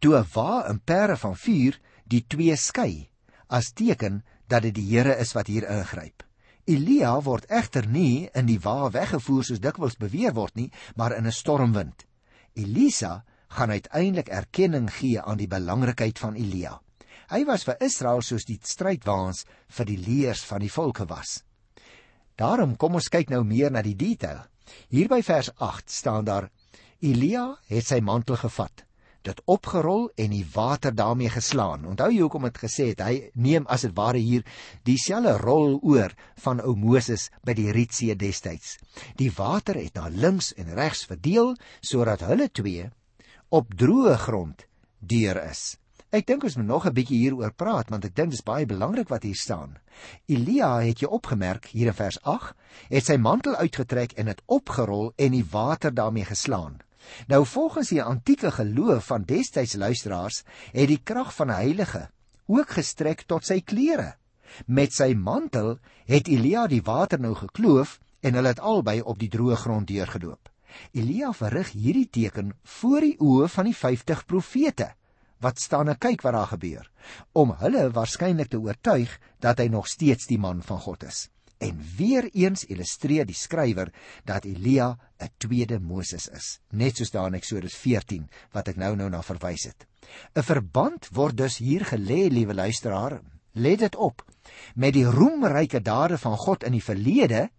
Toe 0.00 0.16
'n 0.18 0.28
wa 0.34 0.68
in 0.68 0.80
pere 0.80 1.16
van 1.16 1.36
vuur 1.36 1.78
die 2.04 2.24
twee 2.28 2.56
skei 2.56 3.08
as 3.48 3.72
teken 3.72 4.22
dat 4.48 4.62
dit 4.62 4.74
die 4.74 4.88
Here 4.88 5.16
is 5.20 5.32
wat 5.36 5.46
hier 5.46 5.68
ingryp. 5.68 6.22
Elia 6.64 7.16
word 7.24 7.48
egter 7.50 7.86
nie 7.86 8.28
in 8.38 8.46
die 8.46 8.60
wa 8.62 8.90
weggevoer 8.90 9.44
soos 9.44 9.60
dikwels 9.60 9.98
beweer 9.98 10.34
word 10.36 10.54
nie, 10.56 10.70
maar 10.96 11.16
in 11.16 11.26
'n 11.26 11.32
stormwind. 11.32 12.06
Elisa 12.54 13.24
gaan 13.48 13.70
uiteindelik 13.70 14.28
erkenning 14.28 14.90
gee 14.90 15.20
aan 15.20 15.36
die 15.36 15.48
belangrikheid 15.48 16.18
van 16.18 16.34
Elia. 16.34 16.80
Hy 17.30 17.44
was 17.44 17.64
vir 17.64 17.76
Israel 17.80 18.22
soos 18.22 18.44
die 18.44 18.58
strydwaans 18.62 19.44
vir 19.68 19.86
die 19.86 19.98
leers 19.98 20.44
van 20.44 20.60
die 20.60 20.70
volke 20.70 21.06
was. 21.06 21.42
Daarom 22.36 22.76
kom 22.76 22.94
ons 22.94 23.08
kyk 23.08 23.30
nou 23.30 23.44
meer 23.44 23.70
na 23.70 23.82
die 23.82 23.96
detail. 23.96 24.46
Hier 24.88 25.08
by 25.08 25.22
vers 25.22 25.50
8 25.58 25.90
staan 25.90 26.24
daar 26.24 26.50
Elia 27.00 27.56
het 27.66 27.86
sy 27.86 28.00
mantel 28.00 28.36
gevat 28.36 28.84
dit 29.24 29.42
opgerol 29.50 30.08
en 30.16 30.30
die 30.34 30.46
water 30.54 30.94
daarmee 30.94 31.30
geslaan. 31.32 31.86
Onthou 31.86 32.10
jy 32.12 32.20
hoekom 32.24 32.46
dit 32.48 32.58
gesê 32.64 32.88
het 32.92 33.02
hy 33.04 33.30
neem 33.34 33.66
as 33.66 33.86
dit 33.86 33.94
ware 33.96 34.18
hier 34.18 34.44
dieselfde 34.88 35.36
rol 35.42 35.78
oor 35.82 36.14
van 36.44 36.60
ou 36.60 36.74
Moses 36.76 37.28
by 37.46 37.54
die 37.58 37.70
Rietsee 37.72 38.16
destyds. 38.16 38.78
Die 39.16 39.30
water 39.36 39.78
het 39.80 39.94
na 39.94 40.08
links 40.08 40.52
en 40.56 40.74
regs 40.74 41.06
verdeel 41.10 41.54
sodat 41.80 42.26
hulle 42.26 42.48
twee 42.50 42.88
op 43.52 43.74
droë 43.76 44.16
grond 44.16 44.66
deur 44.98 45.38
is. 45.50 45.76
Ek 46.12 46.26
dink 46.28 46.42
ons 46.44 46.58
moet 46.58 46.68
nog 46.68 46.86
'n 46.86 46.92
bietjie 46.92 47.18
hieroor 47.22 47.52
praat 47.56 47.88
want 47.88 48.04
ek 48.04 48.14
dink 48.14 48.30
dit 48.30 48.38
is 48.38 48.44
baie 48.44 48.66
belangrik 48.66 49.08
wat 49.08 49.22
hier 49.22 49.38
staan. 49.42 49.78
Elia 50.28 50.80
het 50.84 51.00
jy 51.00 51.08
opgemerk 51.08 51.66
hier 51.72 51.86
in 51.86 51.96
vers 51.96 52.18
8, 52.22 52.54
het 52.90 53.04
sy 53.06 53.16
mantel 53.16 53.56
uitgetrek 53.56 54.12
en 54.12 54.26
dit 54.26 54.42
opgerol 54.46 55.12
en 55.16 55.32
die 55.32 55.46
water 55.50 55.94
daarmee 55.94 56.24
geslaan. 56.24 56.80
Nou 57.26 57.46
volgens 57.46 57.88
die 57.88 58.02
antieke 58.02 58.50
geloof 58.50 59.06
van 59.06 59.24
destyds 59.26 59.74
luisteraars 59.74 60.42
het 60.72 60.88
die 60.88 61.00
krag 61.02 61.34
van 61.34 61.50
'n 61.50 61.60
heilige 61.60 62.08
ook 62.46 62.70
gestrek 62.70 63.22
tot 63.26 63.46
sy 63.46 63.60
klere. 63.60 64.16
Met 64.66 64.92
sy 64.92 65.14
mantel 65.14 65.78
het 66.06 66.28
Elia 66.28 66.66
die 66.66 66.82
water 66.82 67.20
nou 67.20 67.34
gekloof 67.34 68.00
en 68.20 68.34
hulle 68.34 68.48
het 68.48 68.60
albei 68.60 69.00
op 69.00 69.18
die 69.18 69.28
droë 69.28 69.56
grond 69.56 69.86
deurgeloop. 69.86 70.48
Elia 70.92 71.32
verrig 71.32 71.72
hierdie 71.72 72.08
teken 72.10 72.52
voor 72.62 73.00
die 73.00 73.16
oë 73.18 73.48
van 73.48 73.64
die 73.64 73.76
50 73.76 74.26
profete 74.26 74.94
wat 75.42 75.58
staan 75.58 75.90
en 75.90 75.98
kyk 75.98 76.22
wat 76.22 76.36
daar 76.36 76.50
gebeur 76.54 76.88
om 77.32 77.54
hulle 77.58 77.88
waarskynlik 77.90 78.52
te 78.52 78.60
oortuig 78.62 79.18
dat 79.42 79.58
hy 79.58 79.66
nog 79.72 79.88
steeds 79.90 80.28
die 80.30 80.38
man 80.38 80.62
van 80.62 80.78
God 80.80 81.02
is. 81.08 81.28
En 81.62 81.78
weer 81.96 82.26
eens 82.34 82.64
illustreer 82.66 83.26
die 83.28 83.38
skrywer 83.38 83.92
dat 84.26 84.44
Elia 84.44 84.98
'n 85.22 85.30
tweede 85.38 85.78
Moses 85.78 86.26
is, 86.28 86.60
net 86.70 86.96
soos 86.96 87.10
daar 87.10 87.26
in 87.30 87.38
Eksodus 87.38 87.76
14 87.76 88.28
wat 88.50 88.68
ek 88.68 88.76
nou 88.76 88.96
nou 88.96 89.08
na 89.10 89.22
verwys 89.22 89.64
het. 89.70 89.86
'n 90.34 90.42
Verband 90.42 91.08
word 91.12 91.36
dus 91.36 91.58
hier 91.58 91.84
gelê, 91.84 92.28
liewe 92.28 92.54
luisteraar, 92.54 93.20
let 93.52 93.78
dit 93.78 93.96
op, 93.96 94.24
met 94.74 94.92
die 94.94 95.04
roemryke 95.04 95.80
dade 95.80 96.18
van 96.18 96.36
God 96.36 96.64
in 96.64 96.72
die 96.72 96.82
verlede 96.82 97.50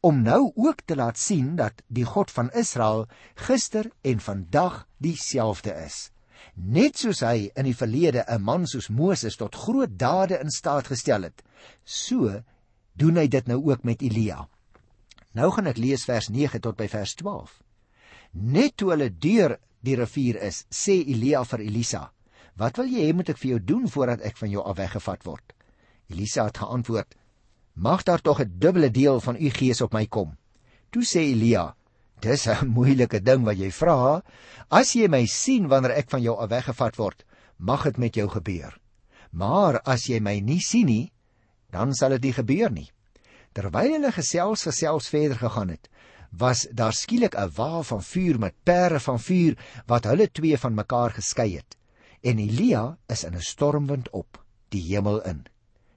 om 0.00 0.22
nou 0.22 0.52
ook 0.54 0.82
te 0.84 0.96
laat 0.96 1.18
sien 1.18 1.56
dat 1.56 1.82
die 1.88 2.04
God 2.04 2.30
van 2.30 2.50
Israel 2.50 3.06
gister 3.34 3.90
en 4.02 4.20
vandag 4.20 4.86
dieselfde 4.98 5.74
is. 5.86 6.10
Net 6.54 6.98
soos 6.98 7.20
hy 7.20 7.50
in 7.54 7.64
die 7.64 7.76
verlede 7.76 8.24
'n 8.28 8.42
man 8.42 8.66
soos 8.66 8.88
Moses 8.88 9.36
tot 9.36 9.54
groot 9.54 9.98
dade 9.98 10.38
in 10.38 10.50
staat 10.50 10.86
gestel 10.86 11.22
het, 11.22 11.42
so 11.84 12.42
doen 13.00 13.16
hy 13.16 13.26
dit 13.32 13.46
nou 13.48 13.58
ook 13.70 13.84
met 13.88 14.02
Elia. 14.04 14.44
Nou 15.32 15.50
gaan 15.54 15.70
ek 15.70 15.78
lees 15.80 16.04
vers 16.08 16.28
9 16.28 16.60
tot 16.60 16.76
by 16.76 16.88
vers 16.90 17.14
12. 17.20 17.52
Net 18.32 18.76
toe 18.76 18.92
hulle 18.92 19.08
deur 19.10 19.56
die 19.86 19.96
rivier 19.98 20.40
is, 20.44 20.64
sê 20.70 21.00
Elia 21.00 21.44
vir 21.44 21.64
Elisa: 21.64 22.02
"Wat 22.56 22.76
wil 22.76 22.90
jy 22.90 23.08
hê 23.08 23.14
moet 23.14 23.30
ek 23.30 23.38
vir 23.38 23.50
jou 23.50 23.60
doen 23.60 23.88
voordat 23.88 24.20
ek 24.20 24.36
van 24.36 24.50
jou 24.50 24.62
af 24.62 24.76
weggevat 24.76 25.24
word?" 25.24 25.54
Elisa 26.10 26.44
het 26.44 26.58
geantwoord: 26.58 27.14
"Mag 27.74 28.02
daar 28.02 28.20
tog 28.20 28.40
'n 28.40 28.58
dubbele 28.58 28.90
deel 28.90 29.20
van 29.20 29.36
u 29.36 29.50
gees 29.50 29.80
op 29.80 29.92
my 29.92 30.06
kom." 30.06 30.36
Toe 30.90 31.02
sê 31.02 31.20
Elia: 31.20 31.74
"Dis 32.20 32.46
'n 32.46 32.66
moeilike 32.76 33.22
ding 33.22 33.44
wat 33.44 33.56
jy 33.56 33.70
vra. 33.70 34.22
As 34.68 34.92
jy 34.94 35.08
my 35.08 35.26
sien 35.26 35.68
wanneer 35.68 35.96
ek 35.96 36.10
van 36.10 36.22
jou 36.22 36.36
af 36.36 36.50
weggevat 36.50 36.96
word, 36.96 37.24
mag 37.58 37.82
dit 37.84 37.98
met 37.98 38.14
jou 38.14 38.28
gebeur. 38.28 38.78
Maar 39.32 39.80
as 39.84 40.08
jy 40.08 40.20
my 40.20 40.40
nie 40.40 40.60
sien 40.60 40.86
nie, 40.86 41.12
dan 41.70 41.94
sal 41.94 42.16
dit 42.16 42.28
nie 42.28 42.36
gebeur 42.36 42.70
nie. 42.70 42.90
Terwyl 43.52 43.96
hulle 43.96 44.12
gesels 44.12 44.62
gesels 44.68 45.08
verder 45.10 45.38
gegaan 45.38 45.72
het, 45.74 45.88
was 46.30 46.66
daar 46.70 46.92
skielik 46.92 47.34
'n 47.34 47.50
wa 47.56 47.82
van 47.82 48.02
vuur 48.02 48.38
met 48.38 48.54
pere 48.64 49.00
van 49.00 49.18
vuur 49.18 49.58
wat 49.86 50.04
hulle 50.04 50.30
twee 50.30 50.58
van 50.58 50.74
mekaar 50.74 51.10
geskei 51.10 51.56
het. 51.56 51.76
En 52.22 52.38
Elia 52.38 52.98
is 53.08 53.24
in 53.24 53.34
'n 53.34 53.40
stormwind 53.40 54.10
op 54.10 54.44
die 54.68 54.82
hemel 54.82 55.22
in. 55.22 55.46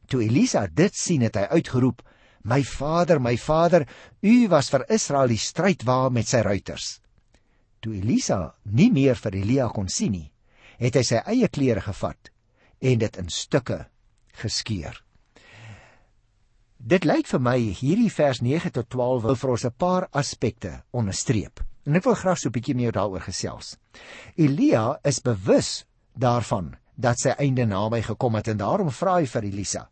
Toe 0.07 0.21
Elisa 0.23 0.67
dit 0.67 0.95
sien, 0.95 1.21
het 1.21 1.35
hy 1.35 1.41
uitgeroep: 1.41 2.01
"My 2.43 2.63
vader, 2.63 3.21
my 3.21 3.37
vader, 3.37 3.87
u 4.21 4.47
was 4.47 4.69
vir 4.69 4.85
Israel 4.89 5.27
die 5.27 5.37
strydwa 5.37 6.09
met 6.09 6.27
sy 6.27 6.37
ruiters." 6.37 6.99
Toe 7.79 7.93
Elisa 7.93 8.55
nie 8.63 8.91
meer 8.91 9.15
vir 9.15 9.35
Elia 9.35 9.67
kon 9.67 9.89
sien 9.89 10.11
nie, 10.11 10.31
het 10.77 10.95
hy 10.95 11.03
sy 11.03 11.15
eie 11.15 11.47
klere 11.47 11.81
gevat 11.81 12.29
en 12.79 12.99
dit 12.99 13.17
in 13.17 13.29
stukke 13.29 13.85
geskeur. 14.33 15.03
Dit 16.83 17.05
lyk 17.07 17.29
vir 17.31 17.39
my 17.39 17.55
hierdie 17.79 18.09
vers 18.11 18.41
9 18.43 18.73
tot 18.75 18.89
12 18.91 19.21
wil 19.23 19.37
vir 19.39 19.51
ons 19.53 19.63
'n 19.65 19.71
paar 19.71 20.07
aspekte 20.11 20.83
onderstreep. 20.91 21.61
En 21.87 21.95
ek 21.95 22.03
wil 22.03 22.13
graag 22.13 22.37
so 22.37 22.49
'n 22.49 22.51
bietjie 22.51 22.75
meer 22.75 22.91
daaroor 22.91 23.21
gesels. 23.21 23.77
Elia 24.35 24.99
is 25.03 25.21
bewus 25.21 25.85
daarvan 26.13 26.75
dat 26.97 27.19
sy 27.19 27.29
einde 27.39 27.65
naby 27.65 28.01
gekom 28.01 28.35
het 28.35 28.47
en 28.47 28.57
daarom 28.57 28.91
vra 28.91 29.15
hy 29.15 29.25
vir 29.25 29.43
Elisa: 29.43 29.89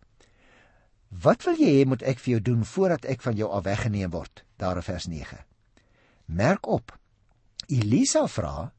"Wat 1.09 1.43
wil 1.45 1.55
jy 1.55 1.81
hê 1.81 1.85
moet 1.87 2.03
ek 2.03 2.19
vir 2.19 2.31
jou 2.31 2.41
doen 2.41 2.65
voordat 2.65 3.05
ek 3.05 3.21
van 3.21 3.35
jou 3.35 3.49
af 3.49 3.63
weggeneem 3.63 4.09
word?" 4.11 4.43
Daar 4.57 4.75
in 4.75 4.83
vers 4.83 5.07
9. 5.07 5.37
Merk 6.25 6.67
op. 6.67 6.99
Elisa 7.67 8.27
vra 8.27 8.73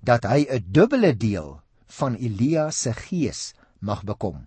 dat 0.00 0.24
hy 0.24 0.46
'n 0.48 0.64
dubbele 0.72 1.16
deel 1.16 1.60
van 1.86 2.14
Elia 2.14 2.70
se 2.70 2.92
gees 2.92 3.54
mag 3.78 4.04
bekom. 4.04 4.46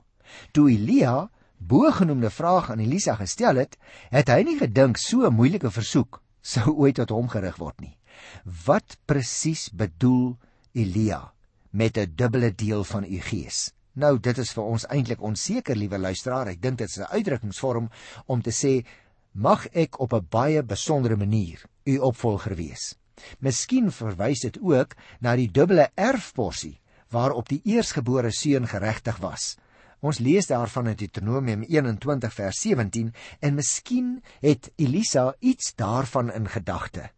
Toe 0.51 0.72
Elia 0.72 1.30
bogenoemde 1.68 2.30
vraag 2.30 2.72
aan 2.72 2.80
Elisa 2.80 3.15
gestel 3.15 3.56
het, 3.62 3.77
het 4.10 4.30
hy 4.30 4.41
nie 4.44 4.58
gedink 4.58 4.98
so 4.98 5.27
'n 5.27 5.36
moeilike 5.36 5.72
versoek 5.72 6.22
sou 6.41 6.74
ooit 6.82 6.96
tot 6.96 7.10
hom 7.10 7.30
gerig 7.30 7.58
word 7.58 7.82
nie. 7.82 7.98
Wat 8.65 8.98
presies 9.06 9.70
bedoel 9.70 10.38
Elia 10.74 11.34
met 11.72 11.98
'n 11.98 12.13
dubbele 12.15 12.51
deel 12.56 12.84
van 12.84 13.03
u 13.03 13.20
gees? 13.20 13.72
Nou, 13.94 14.20
dit 14.20 14.38
is 14.38 14.53
vir 14.56 14.63
ons 14.63 14.86
eintlik 14.88 15.22
onseker, 15.22 15.75
liewe 15.75 15.98
luisteraar. 16.00 16.48
Ek 16.48 16.62
dink 16.62 16.77
dit 16.77 16.89
is 16.89 16.98
'n 16.98 17.12
uitdrukkingsvorm 17.12 17.89
om 18.25 18.41
te 18.41 18.51
sê 18.51 18.86
mag 19.32 19.68
ek 19.74 20.00
op 20.00 20.13
'n 20.13 20.27
baie 20.30 20.63
besondere 20.63 21.15
manier 21.15 21.63
u 21.84 21.98
opvolger 21.98 22.56
wees. 22.56 22.96
Miskien 23.39 23.91
verwys 23.91 24.39
dit 24.39 24.58
ook 24.62 24.96
na 25.20 25.36
die 25.36 25.51
dubbele 25.51 25.89
erfporsie 25.96 26.80
waarop 27.10 27.50
die 27.50 27.62
eersgebore 27.63 28.32
seun 28.32 28.68
geregtig 28.68 29.18
was. 29.18 29.58
Ons 30.01 30.17
lees 30.20 30.48
daarvan 30.50 30.88
in 30.89 30.98
Deuteronomium 30.98 31.63
21 31.70 32.34
vers 32.34 32.60
17 32.65 33.12
en 33.39 33.55
miskien 33.55 34.15
het 34.41 34.72
Elisa 34.81 35.36
iets 35.39 35.75
daarvan 35.77 36.31
in 36.34 36.48
gedagte. 36.50 37.12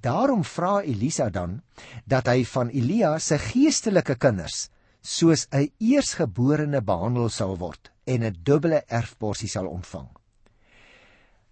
Daarom 0.00 0.44
vra 0.44 0.82
Elisa 0.86 1.30
dan 1.30 1.62
dat 2.04 2.28
hy 2.30 2.44
van 2.46 2.70
Elia 2.70 3.16
se 3.18 3.38
geestelike 3.42 4.14
kinders 4.22 4.68
soos 5.02 5.46
'n 5.50 5.70
eersgeborene 5.78 6.82
behandel 6.82 7.28
sal 7.28 7.58
word 7.58 7.90
en 8.04 8.22
'n 8.22 8.36
dubbele 8.42 8.84
erfporsie 8.86 9.48
sal 9.48 9.66
ontvang. 9.66 10.08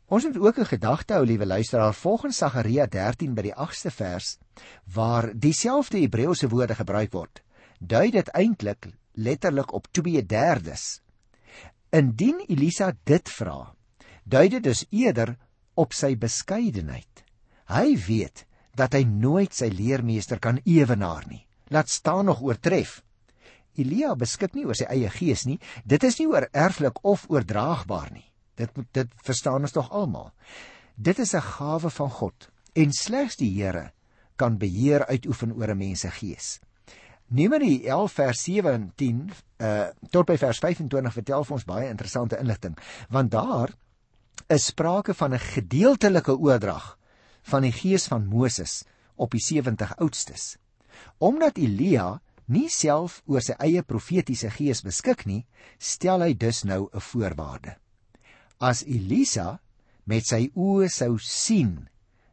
Ons 0.06 0.24
moet 0.24 0.38
ook 0.38 0.58
'n 0.58 0.64
gedagte 0.64 1.14
hou, 1.14 1.24
liewe 1.26 1.46
luisteraar, 1.46 1.94
volgens 1.94 2.36
Sagaria 2.36 2.86
13 2.86 3.34
by 3.34 3.42
die 3.42 3.54
8ste 3.56 3.90
vers 3.90 4.38
waar 4.84 5.32
dieselfde 5.34 5.98
Hebreëse 5.98 6.48
woorde 6.48 6.74
gebruik 6.74 7.12
word. 7.12 7.42
Dui 7.80 8.10
dit 8.10 8.28
eintlik 8.28 8.86
letterlik 9.14 9.72
op 9.72 9.86
2/3. 9.90 11.00
Indien 11.90 12.44
Elisa 12.48 12.92
dit 13.04 13.28
vra, 13.30 13.74
dui 14.24 14.48
dit 14.48 14.62
dus 14.62 14.86
eerder 14.90 15.36
op 15.74 15.92
sy 15.92 16.16
beskeidenheid. 16.18 17.24
Hy 17.70 17.96
weet 18.06 18.46
dat 18.74 18.92
hy 18.92 19.04
nooit 19.04 19.54
sy 19.54 19.70
leermeester 19.70 20.38
kan 20.38 20.60
ewenaar 20.64 21.24
nie. 21.28 21.46
Laat 21.70 21.88
staan 21.88 22.24
nog 22.24 22.42
oortref. 22.42 23.02
Elia 23.74 24.14
beskik 24.14 24.54
nie 24.54 24.66
oor 24.66 24.76
sy 24.78 24.86
eie 24.90 25.10
gees 25.10 25.44
nie. 25.46 25.58
Dit 25.84 26.04
is 26.04 26.18
nie 26.18 26.28
oor 26.30 26.48
erflik 26.52 27.00
of 27.02 27.26
oordraagbaar 27.30 28.12
nie. 28.12 28.26
Dit 28.54 28.76
moet 28.76 28.90
dit 28.94 29.14
verstaan 29.26 29.66
ons 29.66 29.74
tog 29.74 29.90
almal. 29.90 30.30
Dit 30.94 31.18
is 31.18 31.34
'n 31.34 31.40
gawe 31.40 31.90
van 31.90 32.10
God 32.10 32.50
en 32.74 32.92
slegs 32.92 33.36
die 33.36 33.50
Here 33.50 33.92
kan 34.36 34.58
beheer 34.58 35.06
uitoefen 35.06 35.52
oor 35.52 35.70
'n 35.70 35.78
mens 35.78 36.00
se 36.00 36.10
gees. 36.10 36.60
Numeri 37.34 37.82
11 37.82 38.12
vers 38.12 38.42
17 38.46 39.22
uh 39.58 39.86
tot 40.10 40.26
by 40.28 40.36
vers 40.38 40.60
25 40.62 41.16
vertel 41.16 41.46
vir 41.46 41.56
ons 41.56 41.66
baie 41.66 41.88
interessante 41.90 42.38
inligting 42.38 42.76
want 43.16 43.32
daar 43.32 43.72
is 44.54 44.68
sprake 44.70 45.14
van 45.14 45.34
'n 45.34 45.42
gedeeltelike 45.54 46.36
oordrag 46.36 46.98
van 47.50 47.66
die 47.66 47.72
gees 47.72 48.06
van 48.06 48.26
Moses 48.26 48.84
op 49.16 49.30
die 49.30 49.40
70 49.40 49.96
oudstes. 49.96 50.56
Omdat 51.18 51.58
Elia 51.58 52.20
nie 52.46 52.68
self 52.68 53.22
oor 53.26 53.42
sy 53.42 53.58
eie 53.58 53.82
profetiese 53.82 54.50
gees 54.50 54.82
beskik 54.82 55.26
nie, 55.26 55.44
stel 55.78 56.20
hy 56.20 56.34
dus 56.34 56.62
nou 56.62 56.88
'n 56.92 57.00
voorwaarde. 57.00 57.76
As 58.60 58.84
Elisa 58.84 59.60
met 60.04 60.26
sy 60.26 60.50
oë 60.54 60.88
sou 60.88 61.18
sien 61.18 61.88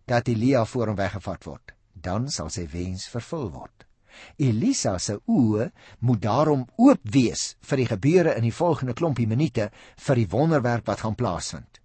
dat 0.06 0.28
Elia 0.28 0.66
voor 0.66 0.88
hom 0.88 0.96
weggevat 0.96 1.44
word, 1.46 1.72
dan 1.94 2.30
sal 2.30 2.50
sy 2.50 2.68
wens 2.68 3.08
vervul 3.08 3.50
word. 3.52 3.91
Elisa 4.38 4.98
se 5.00 5.18
oë 5.28 5.70
moet 6.00 6.22
daarom 6.22 6.66
oop 6.78 7.02
wees 7.04 7.56
vir 7.62 7.78
die 7.84 7.90
gebeure 7.90 8.36
in 8.36 8.48
die 8.48 8.56
volgende 8.56 8.94
klompie 8.94 9.28
minute 9.28 9.70
vir 9.98 10.16
die 10.16 10.30
wonderwerk 10.30 10.86
wat 10.86 11.06
gaan 11.06 11.16
plaasvind. 11.16 11.82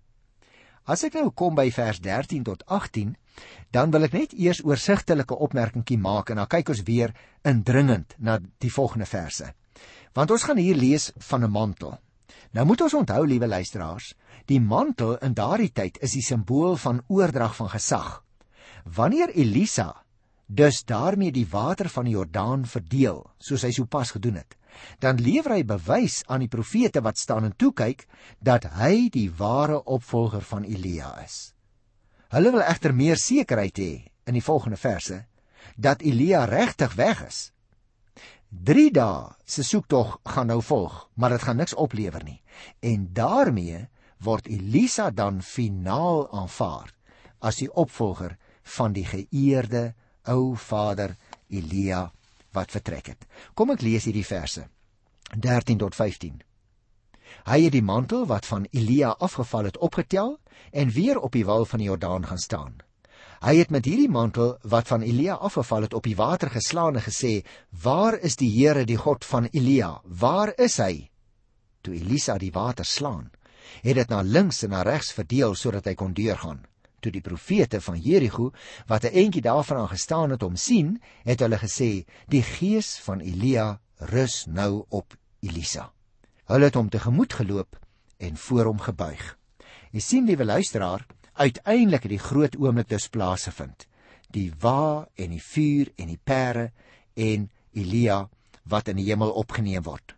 As 0.87 1.03
ek 1.03 1.17
nou 1.19 1.33
kom 1.35 1.57
by 1.59 1.67
vers 1.75 1.99
13 1.99 2.45
tot 2.47 2.63
18, 2.71 3.17
dan 3.75 3.91
wil 3.91 4.07
ek 4.07 4.15
net 4.15 4.35
eers 4.39 4.63
oorsigtelike 4.65 5.35
opmerkingie 5.35 5.99
maak 5.99 6.31
en 6.31 6.39
dan 6.41 6.51
kyk 6.51 6.71
ons 6.77 6.85
weer 6.87 7.15
indringend 7.43 8.15
na 8.19 8.39
die 8.63 8.71
volgende 8.71 9.09
verse. 9.11 9.51
Want 10.15 10.31
ons 10.31 10.47
gaan 10.47 10.63
hier 10.63 10.79
lees 10.79 11.11
van 11.29 11.45
'n 11.45 11.51
mantel. 11.51 11.99
Nou 12.53 12.65
moet 12.67 12.81
ons 12.81 12.95
onthou, 12.95 13.27
liewe 13.27 13.47
luisteraars, 13.47 14.15
die 14.47 14.61
mantel 14.61 15.19
in 15.19 15.35
daardie 15.35 15.73
tyd 15.73 15.99
is 16.01 16.13
die 16.13 16.23
simbool 16.23 16.77
van 16.77 17.03
oordrag 17.09 17.57
van 17.57 17.69
gesag. 17.69 18.23
Wanneer 18.85 19.35
Elisa 19.35 20.06
dus 20.47 20.85
daarmee 20.85 21.33
die 21.33 21.47
water 21.51 21.89
van 21.89 22.07
die 22.07 22.15
Jordaan 22.15 22.67
verdeel, 22.67 23.25
soos 23.39 23.65
hy 23.67 23.73
sopas 23.75 24.15
gedoen 24.15 24.39
het, 24.39 24.57
dan 25.03 25.21
lewer 25.23 25.57
hy 25.57 25.65
bewys 25.67 26.23
aan 26.31 26.45
die 26.45 26.53
profete 26.53 27.03
wat 27.03 27.19
staan 27.19 27.49
en 27.49 27.57
toe 27.57 27.73
kyk 27.75 28.07
dat 28.39 28.69
hy 28.79 29.09
die 29.13 29.29
ware 29.39 29.83
opvolger 29.85 30.45
van 30.45 30.65
Elia 30.65 31.17
is. 31.25 31.53
Hulle 32.31 32.53
wil 32.53 32.65
egter 32.67 32.95
meer 32.95 33.19
sekerheid 33.19 33.79
hê 33.79 33.93
in 34.27 34.37
die 34.37 34.45
volgende 34.45 34.79
verse 34.79 35.25
dat 35.77 36.03
Elia 36.03 36.45
regtig 36.45 36.95
weg 36.95 37.23
is. 37.27 37.39
3 38.51 38.91
dae 38.95 39.35
se 39.45 39.65
soektog 39.67 40.19
gaan 40.25 40.47
nou 40.47 40.61
volg, 40.63 41.09
maar 41.15 41.35
dit 41.35 41.43
gaan 41.43 41.57
niks 41.57 41.75
oplewer 41.75 42.23
nie. 42.25 42.43
En 42.81 43.09
daarmee 43.13 43.87
word 44.23 44.47
Elisa 44.47 45.11
dan 45.11 45.43
finaal 45.43 46.27
aanvaar 46.33 46.93
as 47.39 47.59
die 47.61 47.71
opvolger 47.73 48.37
van 48.77 48.95
die 48.97 49.05
geëerde 49.05 49.95
ou 50.33 50.57
vader 50.57 51.17
Elia 51.49 52.11
wat 52.57 52.73
vertrek 52.73 53.13
het. 53.13 53.27
Kom 53.55 53.71
ek 53.75 53.85
lees 53.85 54.07
hierdie 54.09 54.27
verse 54.27 54.67
13 55.35 55.79
tot 55.83 55.95
15. 55.95 56.43
Hy 57.47 57.59
het 57.65 57.75
die 57.75 57.85
mantel 57.85 58.27
wat 58.31 58.47
van 58.47 58.67
Elia 58.71 59.15
afgeval 59.19 59.71
het 59.71 59.79
opgetel 59.79 60.37
en 60.71 60.91
weer 60.95 61.19
op 61.19 61.35
die 61.35 61.45
wal 61.47 61.67
van 61.67 61.83
die 61.83 61.89
Jordaan 61.91 62.27
gaan 62.27 62.43
staan. 62.43 62.77
Hy 63.43 63.57
het 63.59 63.71
met 63.71 63.85
hierdie 63.85 64.11
mantel 64.11 64.57
wat 64.63 64.89
van 64.89 65.03
Elia 65.03 65.35
afgeval 65.35 65.87
het 65.87 65.95
op 65.95 66.07
die 66.07 66.17
water 66.17 66.51
geslaan 66.51 66.97
en 66.97 67.05
gesê: 67.05 67.45
"Waar 67.83 68.19
is 68.19 68.37
die 68.37 68.51
Here, 68.51 68.85
die 68.85 68.97
God 68.97 69.25
van 69.25 69.49
Elia? 69.53 70.01
Waar 70.05 70.55
is 70.59 70.79
hy?" 70.79 71.11
Toe 71.83 71.95
Elisa 71.95 72.39
die 72.39 72.53
water 72.53 72.85
slaan, 72.85 73.31
het 73.83 73.95
dit 73.95 74.09
na 74.09 74.23
links 74.23 74.63
en 74.63 74.71
na 74.71 74.83
regs 74.83 75.13
verdeel 75.13 75.55
sodat 75.55 75.85
hy 75.85 75.95
kon 75.95 76.13
deurgaan 76.13 76.65
toe 77.01 77.13
die 77.13 77.25
profete 77.25 77.81
van 77.81 78.01
Jerigo 78.01 78.53
wat 78.87 79.05
'n 79.05 79.15
entjie 79.15 79.43
daarvan 79.43 79.89
gestaan 79.89 80.31
het 80.31 80.43
om 80.43 80.57
sien, 80.57 81.03
het 81.25 81.41
hulle 81.41 81.59
gesê: 81.59 82.05
"Die 82.27 82.43
gees 82.43 82.99
van 82.99 83.21
Elia 83.21 83.81
rus 83.97 84.47
nou 84.47 84.85
op 84.89 85.17
Elisa." 85.41 85.93
Hulle 86.45 86.65
het 86.65 86.75
hom 86.75 86.89
tegemoet 86.89 87.33
geloop 87.33 87.79
en 88.17 88.37
voor 88.37 88.65
hom 88.65 88.81
gebuig. 88.81 89.39
Jy 89.91 90.01
sien, 90.01 90.25
liewe 90.25 90.45
luisteraar, 90.45 91.07
uiteindelik 91.33 92.03
het 92.03 92.11
die 92.11 92.19
groot 92.19 92.57
oomblik 92.57 92.89
dus 92.89 93.09
plaasgevind. 93.09 93.87
Die 94.31 94.53
wa 94.59 95.09
en 95.15 95.31
die 95.31 95.43
vuur 95.43 95.93
en 95.97 96.07
die 96.07 96.21
pere 96.25 96.73
en 97.15 97.51
Elia 97.73 98.29
wat 98.65 98.89
in 98.89 98.97
die 98.97 99.05
hemel 99.05 99.31
opgeneem 99.31 99.83
word. 99.83 100.16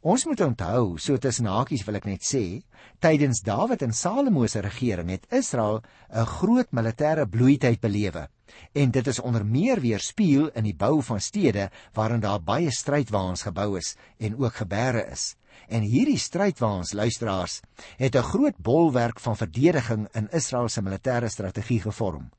Ons 0.00 0.22
moet 0.30 0.38
onthou, 0.40 0.94
so 1.02 1.18
tussen 1.18 1.48
hakies 1.50 1.82
wil 1.82 1.96
ek 1.98 2.04
net 2.06 2.22
sê, 2.22 2.62
tydens 3.02 3.40
Dawid 3.42 3.80
en 3.82 3.90
Salomo 3.90 4.44
se 4.46 4.60
regering 4.62 5.10
het 5.10 5.26
Israel 5.34 5.82
'n 6.14 6.24
groot 6.24 6.70
militêre 6.70 7.26
bloeityd 7.26 7.80
belewe. 7.80 8.28
En 8.74 8.90
dit 8.90 9.06
is 9.06 9.18
onder 9.18 9.44
meer 9.44 9.80
weerspieël 9.80 10.50
in 10.54 10.64
die 10.64 10.74
bou 10.74 11.02
van 11.02 11.20
stede 11.20 11.70
waarin 11.94 12.20
daar 12.20 12.40
baie 12.40 12.70
strydwaans 12.70 13.42
gebou 13.42 13.76
is 13.78 13.96
en 14.18 14.38
ook 14.38 14.54
geberre 14.54 15.10
is. 15.10 15.34
En 15.68 15.82
hierdie 15.82 16.18
strydwaans, 16.18 16.92
luisteraars, 16.92 17.60
het 17.96 18.14
'n 18.14 18.22
groot 18.22 18.56
bolwerk 18.56 19.18
van 19.20 19.36
verdediging 19.36 20.08
in 20.14 20.28
Israel 20.30 20.68
se 20.68 20.80
militêre 20.80 21.28
strategie 21.28 21.80
gevorm. 21.80 22.30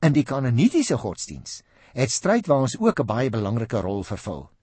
In 0.00 0.12
die 0.12 0.24
Kanaanitiese 0.24 0.98
godsdiens 0.98 1.62
het 1.92 2.10
strydwaans 2.10 2.78
ook 2.78 3.00
'n 3.00 3.06
baie 3.06 3.30
belangrike 3.30 3.80
rol 3.80 4.02
vervul. 4.02 4.53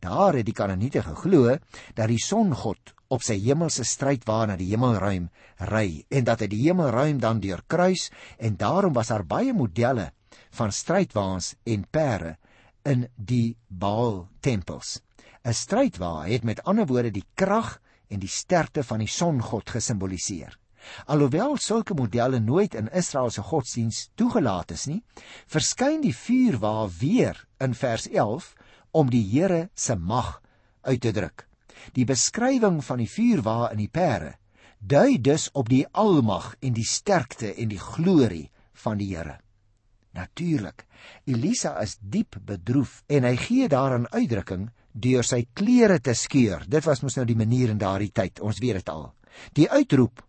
Daar 0.00 0.38
het 0.38 0.46
die 0.48 0.56
Kanaaniete 0.56 1.02
geglo 1.04 1.58
dat 1.94 2.08
die 2.08 2.20
songod 2.20 2.94
op 3.12 3.24
sy 3.26 3.36
hemelse 3.42 3.84
strydwa 3.84 4.46
na 4.46 4.56
die 4.56 4.70
hemelruim 4.70 5.28
ry 5.68 6.04
en 6.08 6.24
dat 6.24 6.40
hy 6.40 6.48
die 6.52 6.62
hemelruim 6.62 7.20
dan 7.20 7.42
deurkruis 7.42 8.08
en 8.38 8.56
daarom 8.56 8.94
was 8.96 9.10
daar 9.12 9.26
baie 9.26 9.52
modelle 9.52 10.10
van 10.56 10.72
strydwaans 10.72 11.54
en 11.64 11.84
pere 11.90 12.36
in 12.84 13.06
die 13.16 13.56
Baal 13.68 14.28
tempels. 14.40 15.00
'n 15.44 15.54
Strydwa 15.54 16.24
het 16.28 16.44
met 16.44 16.62
ander 16.64 16.86
woorde 16.86 17.10
die 17.10 17.26
krag 17.34 17.80
en 18.08 18.20
die 18.20 18.28
sterkte 18.28 18.82
van 18.84 18.98
die 18.98 19.08
songod 19.08 19.70
gesimboliseer. 19.70 20.56
Alhoewel 21.06 21.56
sulke 21.56 21.94
modelle 21.94 22.40
nooit 22.40 22.74
in 22.74 22.88
Israel 22.92 23.30
se 23.30 23.42
godsdiens 23.42 24.08
toegelaat 24.14 24.70
is 24.70 24.86
nie, 24.86 25.02
verskyn 25.46 26.00
die 26.00 26.14
vuurwa 26.16 26.88
weer 27.00 27.44
in 27.60 27.74
vers 27.74 28.08
om 28.92 29.10
die 29.10 29.24
Here 29.30 29.68
se 29.74 29.96
mag 29.96 30.40
uit 30.82 31.00
te 31.00 31.12
druk. 31.12 31.46
Die 31.92 32.04
beskrywing 32.04 32.80
van 32.84 32.98
die 32.98 33.08
vuurwa 33.08 33.70
in 33.72 33.78
die 33.78 33.90
pere 33.92 34.36
dui 34.80 35.20
dus 35.20 35.50
op 35.52 35.68
die 35.68 35.84
almag 35.92 36.54
en 36.64 36.72
die 36.72 36.86
sterkte 36.88 37.52
en 37.52 37.68
die 37.68 37.80
glorie 37.80 38.48
van 38.82 38.98
die 38.98 39.10
Here. 39.14 39.36
Natuurlik, 40.16 40.86
Elisa 41.28 41.76
is 41.82 41.98
diep 42.00 42.40
bedroef 42.46 43.02
en 43.06 43.28
hy 43.28 43.36
gee 43.38 43.68
daaraan 43.68 44.08
uitdrukking 44.10 44.70
deur 44.92 45.22
sy 45.22 45.44
klere 45.54 46.00
te 46.00 46.16
skeur. 46.18 46.64
Dit 46.66 46.86
was 46.88 47.04
mos 47.04 47.16
nou 47.16 47.26
die 47.28 47.38
manier 47.38 47.70
in 47.70 47.78
daardie 47.78 48.10
tyd, 48.10 48.40
ons 48.40 48.58
weet 48.58 48.80
dit 48.80 48.90
al. 48.90 49.12
Die 49.54 49.68
uitroep 49.70 50.24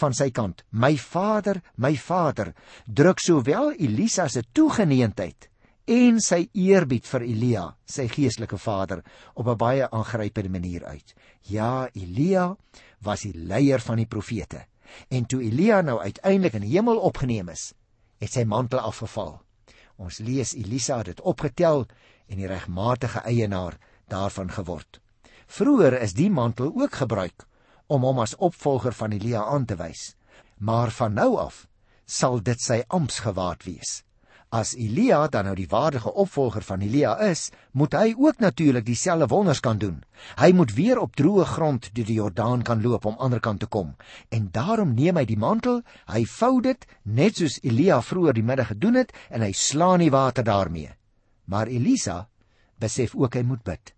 van 0.00 0.14
sy 0.14 0.30
kant, 0.30 0.64
"My 0.70 0.96
Vader, 0.96 1.60
my 1.76 1.96
Vader," 1.96 2.54
druk 2.86 3.20
sowel 3.20 3.72
Elisa 3.72 4.28
se 4.28 4.42
toegeneentheid 4.52 5.50
en 5.86 6.20
sy 6.20 6.48
eerbied 6.52 7.06
vir 7.06 7.22
Elia, 7.22 7.64
sy 7.86 8.08
geestelike 8.10 8.58
vader, 8.58 9.02
op 9.34 9.46
'n 9.46 9.56
baie 9.56 9.90
aangrypende 9.90 10.50
manier 10.50 10.84
uit. 10.84 11.14
Ja, 11.42 11.88
Elia 11.94 12.56
was 13.00 13.22
die 13.22 13.32
leier 13.34 13.80
van 13.80 13.96
die 13.96 14.06
profete. 14.06 14.66
En 15.08 15.26
toe 15.26 15.42
Elia 15.42 15.80
nou 15.80 16.00
uiteindelik 16.00 16.54
in 16.54 16.62
die 16.62 16.76
hemel 16.76 16.98
opgeneem 16.98 17.48
is, 17.48 17.72
het 18.18 18.32
sy 18.32 18.44
mantel 18.44 18.78
afgeval. 18.78 19.40
Ons 19.96 20.18
lees 20.18 20.54
Elisa 20.54 20.98
het 20.98 21.06
dit 21.06 21.20
opgetel 21.20 21.86
en 22.28 22.36
die 22.36 22.48
regmatige 22.50 23.22
eienaar 23.24 23.78
daarvan 24.08 24.50
geword. 24.50 25.00
Vroeger 25.46 26.00
is 26.00 26.12
die 26.12 26.30
mantel 26.30 26.72
ook 26.74 26.94
gebruik 26.94 27.46
om 27.86 28.02
hom 28.02 28.18
as 28.18 28.36
opvolger 28.36 28.92
van 28.92 29.12
Elia 29.12 29.44
aan 29.44 29.64
te 29.64 29.76
wys. 29.76 30.16
Maar 30.58 30.90
van 30.90 31.14
nou 31.14 31.36
af 31.38 31.66
sal 32.04 32.42
dit 32.42 32.60
sy 32.60 32.82
ampsgewaad 32.88 33.64
wees. 33.64 34.02
As 34.54 34.76
Elia 34.78 35.26
dan 35.26 35.48
nou 35.48 35.54
die 35.58 35.66
waardige 35.66 36.12
opvolger 36.14 36.62
van 36.62 36.80
Elia 36.80 37.16
is, 37.26 37.50
moet 37.72 37.96
hy 37.98 38.14
ook 38.14 38.38
natuurlik 38.38 38.86
dieselfde 38.86 39.26
wonders 39.26 39.60
kan 39.60 39.78
doen. 39.78 40.04
Hy 40.38 40.52
moet 40.54 40.74
weer 40.74 41.00
op 41.02 41.16
droë 41.18 41.44
grond 41.44 41.88
deur 41.92 42.06
die 42.06 42.18
Jordaan 42.20 42.62
kan 42.62 42.82
loop 42.82 43.04
om 43.10 43.18
ander 43.18 43.40
kant 43.40 43.60
te 43.60 43.66
kom. 43.66 43.96
En 44.30 44.48
daarom 44.52 44.94
neem 44.94 45.18
hy 45.18 45.24
die 45.26 45.38
mantel, 45.38 45.82
hy 46.06 46.22
vou 46.24 46.60
dit 46.62 46.86
net 47.02 47.42
soos 47.42 47.58
Elia 47.62 47.98
vroeër 48.00 48.38
die 48.38 48.46
middag 48.46 48.70
gedoen 48.70 49.02
het 49.02 49.12
en 49.30 49.42
hy 49.42 49.52
slaan 49.52 50.04
die 50.04 50.14
water 50.14 50.46
daarmee. 50.46 50.94
Maar 51.50 51.66
Elisa 51.66 52.28
besef 52.78 53.14
ook 53.14 53.34
hy 53.34 53.42
moet 53.42 53.64
bid. 53.66 53.94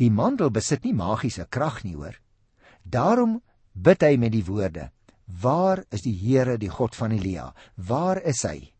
Die 0.00 0.10
mantel 0.10 0.50
besit 0.50 0.84
nie 0.84 0.94
magiese 0.96 1.46
krag 1.50 1.82
nie, 1.84 1.96
hoor. 1.98 2.16
Daarom 2.82 3.40
bid 3.74 4.02
hy 4.02 4.16
met 4.16 4.32
die 4.32 4.44
woorde: 4.44 4.90
Waar 5.26 5.84
is 5.90 6.04
die 6.04 6.14
Here, 6.14 6.56
die 6.58 6.70
God 6.70 6.96
van 6.96 7.12
Elia? 7.12 7.52
Waar 7.76 8.22
is 8.22 8.44
hy? 8.46 8.73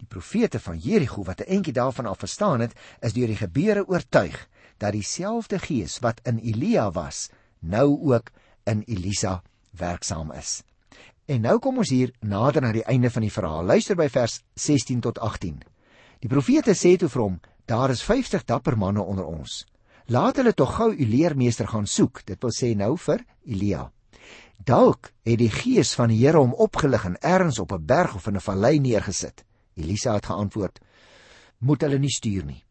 Die 0.00 0.08
profete 0.08 0.60
van 0.60 0.78
Jerigo 0.80 1.22
wat 1.24 1.40
'n 1.40 1.52
entjie 1.56 1.72
daarvan 1.72 2.06
al 2.06 2.14
verstaan 2.14 2.60
het, 2.60 2.72
is 3.00 3.12
deur 3.12 3.26
die 3.26 3.36
gebeure 3.36 3.86
oortuig 3.86 4.48
dat 4.78 4.92
dieselfde 4.92 5.58
gees 5.58 5.98
wat 5.98 6.20
in 6.24 6.38
Elia 6.38 6.90
was, 6.90 7.28
nou 7.58 7.98
ook 8.12 8.30
in 8.64 8.82
Elisa 8.86 9.42
werksaam 9.70 10.32
is. 10.32 10.62
En 11.26 11.40
nou 11.40 11.58
kom 11.58 11.78
ons 11.78 11.90
hier 11.90 12.14
nader 12.20 12.62
na 12.62 12.72
die 12.72 12.84
einde 12.84 13.10
van 13.10 13.22
die 13.22 13.32
verhaal. 13.32 13.64
Luister 13.64 13.96
by 13.96 14.08
vers 14.08 14.40
16 14.54 15.00
tot 15.00 15.18
18. 15.18 15.60
Die 16.20 16.28
profete 16.28 16.74
sê 16.74 16.96
toe 16.96 17.08
vir 17.08 17.22
hom: 17.22 17.40
"Daar 17.64 17.90
is 17.90 18.02
50 18.02 18.44
dapper 18.44 18.78
manne 18.78 19.02
onder 19.02 19.24
ons. 19.24 19.66
Laat 20.06 20.36
hulle 20.36 20.54
tog 20.54 20.74
gou 20.76 20.90
u 20.92 21.06
leermeester 21.06 21.68
gaan 21.68 21.86
soek." 21.86 22.24
Dit 22.24 22.40
wil 22.42 22.50
sê 22.50 22.76
nou 22.76 22.96
vir 22.96 23.24
Elia. 23.44 23.92
Dalk 24.64 25.12
het 25.22 25.38
die 25.38 25.50
gees 25.50 25.94
van 25.94 26.08
die 26.08 26.18
Here 26.18 26.38
hom 26.38 26.52
opgelig 26.52 27.04
en 27.04 27.20
ergens 27.20 27.58
op 27.58 27.72
'n 27.72 27.86
berg 27.86 28.14
of 28.14 28.26
in 28.26 28.36
'n 28.36 28.40
vallei 28.40 28.78
neergesit. 28.78 29.44
Elisa 29.80 30.14
het 30.14 30.26
geantwoord: 30.30 30.80
"Moet 31.58 31.82
hulle 31.82 31.98
nie 31.98 32.12
stuur 32.12 32.44
nie." 32.44 32.64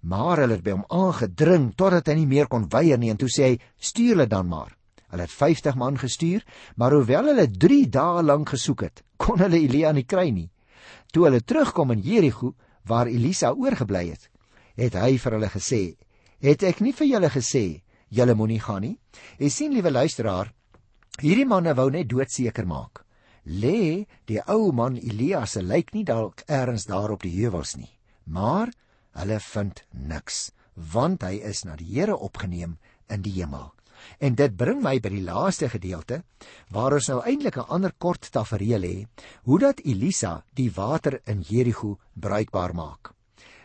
Maar 0.00 0.42
hulle 0.42 0.56
het 0.58 0.64
by 0.64 0.74
hom 0.74 0.86
aangedring 0.88 1.74
totdat 1.76 2.08
hy 2.08 2.14
nie 2.14 2.26
meer 2.26 2.48
kon 2.48 2.68
weier 2.68 2.98
nie 2.98 3.10
en 3.10 3.16
toe 3.16 3.28
sê 3.28 3.42
hy: 3.50 3.58
"Stuur 3.78 4.16
hulle 4.16 4.26
dan 4.26 4.48
maar." 4.48 4.76
Hulle 5.12 5.22
het 5.22 5.30
50 5.30 5.76
man 5.76 5.98
gestuur, 5.98 6.44
maar 6.76 6.92
hoewel 6.92 7.28
hulle 7.30 7.50
3 7.50 7.88
dae 7.88 8.22
lank 8.22 8.48
gesoek 8.48 8.80
het, 8.80 9.02
kon 9.16 9.38
hulle 9.38 9.60
Elia 9.60 9.92
nie 9.92 10.06
kry 10.08 10.30
nie. 10.30 10.50
Toe 11.12 11.26
hulle 11.28 11.40
terugkom 11.40 11.92
in 11.92 12.00
Jerigo 12.00 12.54
waar 12.84 13.06
Elisa 13.06 13.52
oorgebly 13.52 14.08
het, 14.08 14.30
het 14.76 14.94
hy 14.94 15.18
vir 15.18 15.32
hulle 15.32 15.50
gesê: 15.52 15.96
"Het 16.40 16.62
ek 16.62 16.80
nie 16.80 16.92
vir 16.92 17.06
julle 17.06 17.30
gesê 17.30 17.82
julle 18.08 18.34
moenie 18.34 18.60
gaan 18.60 18.82
nie?" 18.82 18.98
Jy 19.38 19.48
sien, 19.48 19.72
liewe 19.72 19.90
luisteraar, 19.90 20.52
Hierdie 21.20 21.44
manne 21.44 21.74
wou 21.76 21.90
net 21.92 22.08
doodseker 22.08 22.64
maak. 22.64 23.01
Lê 23.44 24.06
die 24.30 24.38
ou 24.46 24.70
man 24.72 24.96
Elia 24.96 25.44
se 25.46 25.62
lyk 25.62 25.92
nie 25.94 26.04
dalk 26.06 26.44
eers 26.46 26.86
daar 26.86 27.10
op 27.10 27.22
die 27.26 27.34
heuwels 27.34 27.76
nie. 27.76 27.90
Maar 28.24 28.70
hulle 29.18 29.38
vind 29.40 29.84
niks, 29.90 30.52
want 30.74 31.22
hy 31.26 31.40
is 31.42 31.64
na 31.64 31.76
die 31.76 31.90
Here 31.90 32.16
opgeneem 32.16 32.78
in 33.10 33.22
die 33.22 33.34
hemel. 33.40 33.72
En 34.18 34.34
dit 34.34 34.54
bring 34.56 34.80
my 34.82 34.96
by 35.02 35.10
die 35.12 35.24
laaste 35.26 35.68
gedeelte 35.70 36.22
waar 36.74 36.94
ons 36.94 37.08
nou 37.10 37.20
eintlik 37.22 37.58
'n 37.58 37.68
ander 37.68 37.92
kort 37.98 38.30
tafereel 38.30 38.82
hê, 38.82 39.06
hoe 39.44 39.58
dat 39.58 39.80
Elisa 39.84 40.44
die 40.54 40.70
water 40.70 41.20
in 41.26 41.42
Jerigo 41.42 41.98
bruikbaar 42.14 42.74
maak. 42.74 43.14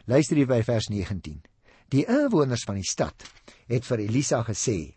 Luister 0.06 0.38
hier 0.38 0.48
by 0.48 0.62
vers 0.64 0.90
19. 0.90 1.42
Die 1.90 2.06
inwoners 2.06 2.64
van 2.64 2.76
die 2.76 2.90
stad 2.90 3.24
het 3.68 3.86
vir 3.86 4.00
Elisa 4.00 4.44
gesê: 4.44 4.96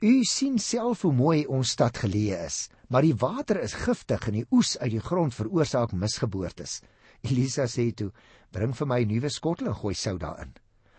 U 0.00 0.24
sien 0.24 0.58
self 0.58 1.02
hoe 1.02 1.12
mooi 1.12 1.46
ons 1.46 1.70
stad 1.70 1.98
geleë 1.98 2.44
is, 2.46 2.68
maar 2.88 3.02
die 3.02 3.16
water 3.16 3.60
is 3.62 3.76
giftig 3.84 4.28
en 4.28 4.38
die 4.38 4.46
oes 4.50 4.76
uit 4.78 4.90
die 4.90 5.02
grond 5.02 5.34
veroorsaak 5.34 5.92
misgeboortes. 5.92 6.80
Elisa 7.24 7.64
sê 7.66 7.90
toe: 7.94 8.10
"Bring 8.52 8.74
vir 8.76 8.86
my 8.86 9.00
'n 9.02 9.08
nuwe 9.08 9.30
skottel 9.30 9.66
en 9.66 9.74
gooi 9.74 9.94
sout 9.94 10.20
daarin." 10.20 10.54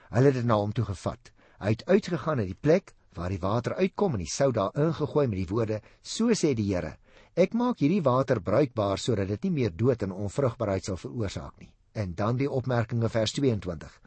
Hulle 0.09 0.25
het 0.25 0.33
dit 0.33 0.45
na 0.45 0.55
hom 0.55 0.71
toe 0.73 0.85
gevat. 0.85 1.31
Hy 1.59 1.69
het 1.69 1.85
uitgegaan 1.85 2.37
na 2.37 2.45
die 2.45 2.57
plek 2.61 2.93
waar 3.13 3.29
die 3.29 3.39
water 3.39 3.75
uitkom 3.75 4.13
en 4.13 4.19
die 4.19 4.31
sout 4.31 4.53
daarin 4.53 4.93
gegooi 4.93 5.27
met 5.27 5.37
die 5.37 5.53
woorde: 5.53 5.81
"So 6.01 6.29
sê 6.33 6.53
die 6.53 6.73
Here: 6.73 6.97
Ek 7.35 7.53
maak 7.53 7.79
hierdie 7.79 8.03
water 8.03 8.41
bruikbaar 8.41 8.97
sodat 8.97 9.27
dit 9.27 9.43
nie 9.43 9.51
meer 9.51 9.75
dood 9.75 10.01
en 10.03 10.11
onvrugbaarheid 10.11 10.83
sal 10.83 10.97
veroorsaak 10.97 11.59
nie." 11.59 11.71
En 11.93 12.15
dan 12.15 12.37
die 12.37 12.49
opmerking 12.49 13.03
in 13.03 13.09
vers 13.09 13.31
22. 13.31 14.01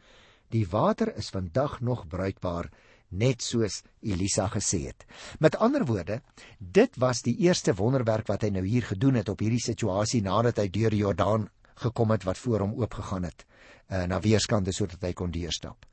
Die 0.49 0.67
water 0.67 1.15
is 1.15 1.29
vandag 1.29 1.81
nog 1.81 2.07
bruikbaar 2.07 2.69
net 3.09 3.41
soos 3.41 3.81
Elisa 4.01 4.47
gesê 4.47 4.85
het. 4.87 5.05
Met 5.39 5.57
ander 5.57 5.85
woorde, 5.85 6.21
dit 6.59 6.97
was 6.97 7.21
die 7.25 7.35
eerste 7.45 7.73
wonderwerk 7.73 8.27
wat 8.27 8.43
hy 8.45 8.49
nou 8.49 8.65
hier 8.65 8.85
gedoen 8.85 9.15
het 9.21 9.29
op 9.29 9.39
hierdie 9.39 9.63
situasie 9.63 10.21
nadat 10.21 10.57
hy 10.57 10.67
deur 10.69 10.93
die 10.93 11.03
Jordaan 11.03 11.49
gekom 11.79 12.11
het 12.11 12.25
wat 12.27 12.37
voor 12.37 12.65
hom 12.65 12.75
oopgegaan 12.79 13.23
het 13.23 13.45
uh, 13.89 14.03
na 14.05 14.19
weerskante 14.19 14.73
sodat 14.75 15.03
hy 15.03 15.13
kon 15.13 15.31
deurstap. 15.31 15.85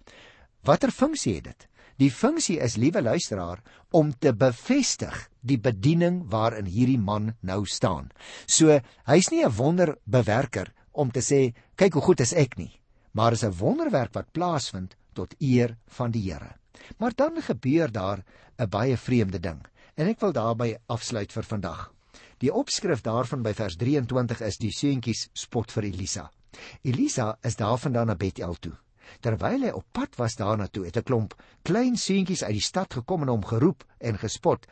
Watter 0.67 0.91
funksie 0.91 1.37
het 1.39 1.51
dit? 1.53 1.69
Die 1.97 2.11
funksie 2.13 2.59
is 2.61 2.77
liewe 2.77 3.01
luisteraar 3.01 3.63
om 3.97 4.11
te 4.13 4.35
bevestig 4.37 5.15
die 5.41 5.57
bediening 5.57 6.27
waarin 6.29 6.69
hierdie 6.69 7.01
man 7.01 7.33
nou 7.41 7.63
staan. 7.65 8.11
So, 8.47 8.81
hy's 9.07 9.31
nie 9.31 9.45
'n 9.45 9.57
wonderbewerker 9.57 10.75
om 10.93 11.11
te 11.11 11.21
sê 11.21 11.55
kyk 11.77 11.95
hoe 11.95 12.03
goed 12.03 12.21
is 12.21 12.35
ek 12.35 12.59
nie, 12.59 12.81
maar 13.13 13.33
is 13.33 13.45
'n 13.45 13.57
wonderwerk 13.57 14.13
wat 14.13 14.33
plaasvind 14.33 14.97
tot 15.17 15.35
eer 15.41 15.77
van 15.99 16.13
die 16.15 16.23
Here. 16.29 16.53
Maar 17.01 17.15
dan 17.17 17.43
gebeur 17.43 17.93
daar 17.93 18.25
'n 18.59 18.69
baie 18.69 18.97
vreemde 18.97 19.41
ding 19.41 19.65
en 19.95 20.07
ek 20.07 20.21
wil 20.21 20.33
daarby 20.33 20.77
afsluit 20.87 21.33
vir 21.33 21.43
vandag. 21.43 21.93
Die 22.39 22.53
opskrif 22.53 23.01
daarvan 23.01 23.43
by 23.43 23.55
vers 23.57 23.77
23 23.77 24.41
is 24.41 24.59
die 24.61 24.73
seentjies 24.73 25.29
spot 25.33 25.73
vir 25.73 25.89
Elisa. 25.89 26.31
Elisa 26.83 27.39
is 27.43 27.57
daarvandaan 27.57 28.07
na 28.07 28.15
Bethel 28.15 28.55
toe. 28.61 28.75
Terwyl 29.21 29.63
hy 29.63 29.71
op 29.71 29.87
pad 29.93 30.17
was 30.21 30.37
daarna 30.37 30.67
toe, 30.67 30.85
het 30.85 30.97
'n 30.97 31.03
klomp 31.03 31.35
klein 31.63 31.97
seentjies 31.97 32.43
uit 32.43 32.59
die 32.59 32.69
stad 32.71 32.93
gekom 32.95 33.23
en 33.23 33.29
hom 33.29 33.45
geroep 33.45 33.85
en 33.99 34.19
gespot. 34.19 34.67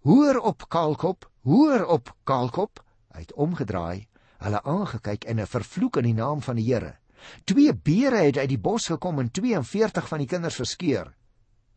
Hoor 0.00 0.38
op 0.38 0.68
Kaalkop, 0.68 1.30
hoor 1.42 1.84
op 1.84 2.14
Kaalkop. 2.24 2.84
Hy 3.12 3.20
het 3.20 3.32
omgedraai, 3.32 4.06
hulle 4.38 4.62
aangekyk 4.62 5.24
en 5.24 5.40
'n 5.40 5.46
vervloek 5.46 5.96
in 5.96 6.04
die 6.04 6.14
naam 6.14 6.42
van 6.42 6.56
die 6.56 6.72
Here. 6.72 6.96
Twee 7.44 7.74
beere 7.74 8.24
het 8.26 8.38
uit 8.38 8.48
die 8.48 8.60
bos 8.60 8.86
gekom 8.86 9.18
en 9.18 9.30
42 9.30 10.08
van 10.08 10.18
die 10.18 10.28
kinders 10.30 10.58
verskeur. 10.60 11.14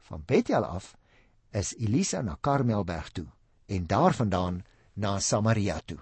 Van 0.08 0.24
Bethel 0.26 0.66
af 0.66 0.96
is 1.52 1.74
Elisa 1.78 2.22
na 2.22 2.38
Karmelberg 2.42 3.12
toe 3.12 3.28
en 3.68 3.88
daarvandaan 3.88 4.64
na 4.94 5.20
Samaria 5.20 5.80
toe. 5.86 6.00